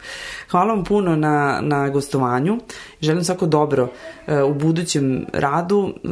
Hvala 0.51 0.75
vam 0.75 0.85
puno 0.85 1.17
na, 1.17 1.61
na 1.63 1.89
gostovanju. 1.89 2.59
Želim 3.01 3.25
svako 3.25 3.47
dobro 3.47 3.89
e, 4.27 4.43
u 4.43 4.55
budućem 4.79 5.27
radu, 5.33 5.89
e, 5.89 6.09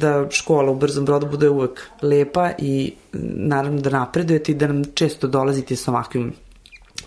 da 0.00 0.30
škola 0.30 0.70
u 0.70 0.74
Brzom 0.74 1.04
brodu 1.04 1.26
bude 1.26 1.48
uvek 1.48 1.80
lepa 2.02 2.50
i 2.58 2.92
naravno 3.36 3.80
da 3.80 3.90
napredujete 3.90 4.52
i 4.52 4.54
da 4.54 4.66
nam 4.66 4.84
često 4.94 5.26
dolazite 5.26 5.76
sa 5.76 5.90
ovakvim, 5.90 6.32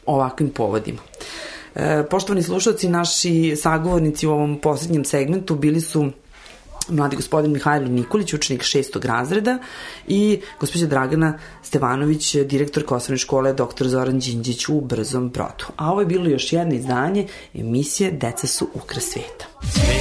ovakvim 0.06 0.50
povodima. 0.50 1.00
Poštovani 2.10 2.44
slušalci, 2.44 2.90
naši 2.90 3.56
sagovornici 3.56 4.28
u 4.28 4.32
ovom 4.32 4.60
poslednjem 4.60 5.06
segmentu 5.06 5.56
bili 5.56 5.82
su 5.82 6.10
mladi 6.90 7.16
gospodin 7.16 7.52
Mihajlo 7.52 7.88
Nikolić, 7.88 8.34
učenik 8.34 8.64
šestog 8.64 9.06
razreda 9.06 9.58
i 10.08 10.40
gospođa 10.60 10.86
Dragana 10.86 11.40
Stevanović, 11.64 12.36
direktor 12.36 12.86
Kosovne 12.86 13.18
škole 13.18 13.54
dr. 13.54 13.88
Zoran 13.88 14.20
Đinđić 14.20 14.70
u 14.70 14.82
Brzom 14.82 15.30
brodu. 15.30 15.66
A 15.76 15.92
ovo 15.92 16.02
je 16.02 16.08
bilo 16.08 16.30
još 16.30 16.54
jedno 16.54 16.76
izdanje 16.76 17.28
emisije 17.54 18.12
Deca 18.12 18.48
su 18.48 18.68
ukras 18.74 19.04
sveta. 19.04 19.46
Cveće 19.74 19.97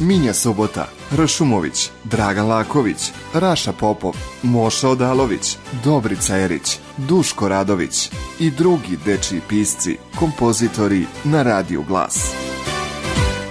Minja 0.00 0.34
Sobota 0.34 0.88
Ršumović, 1.16 1.90
Dragan 2.04 2.46
Laković, 2.48 3.12
Raša 3.34 3.72
Popov, 3.72 4.14
Moša 4.42 4.88
Odalović, 4.88 5.56
Dobrica 5.84 6.38
Erić, 6.38 6.78
Duško 6.96 7.48
Radović 7.48 8.10
i 8.38 8.50
drugi 8.50 8.98
dečiji 9.04 9.40
pisci, 9.48 9.98
kompozitori 10.18 11.06
na 11.24 11.42
Radiju 11.42 11.84
Glas. 11.88 12.32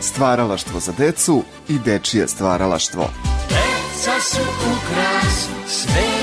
Stvaralaštvo 0.01 0.79
za 0.79 0.91
decu 0.97 1.43
i 1.69 1.79
dečije 1.79 2.27
stvaralaštvo. 2.27 3.09
Deca 3.97 4.21
su 4.21 4.41
ukras 4.41 5.49
sve 5.65 6.16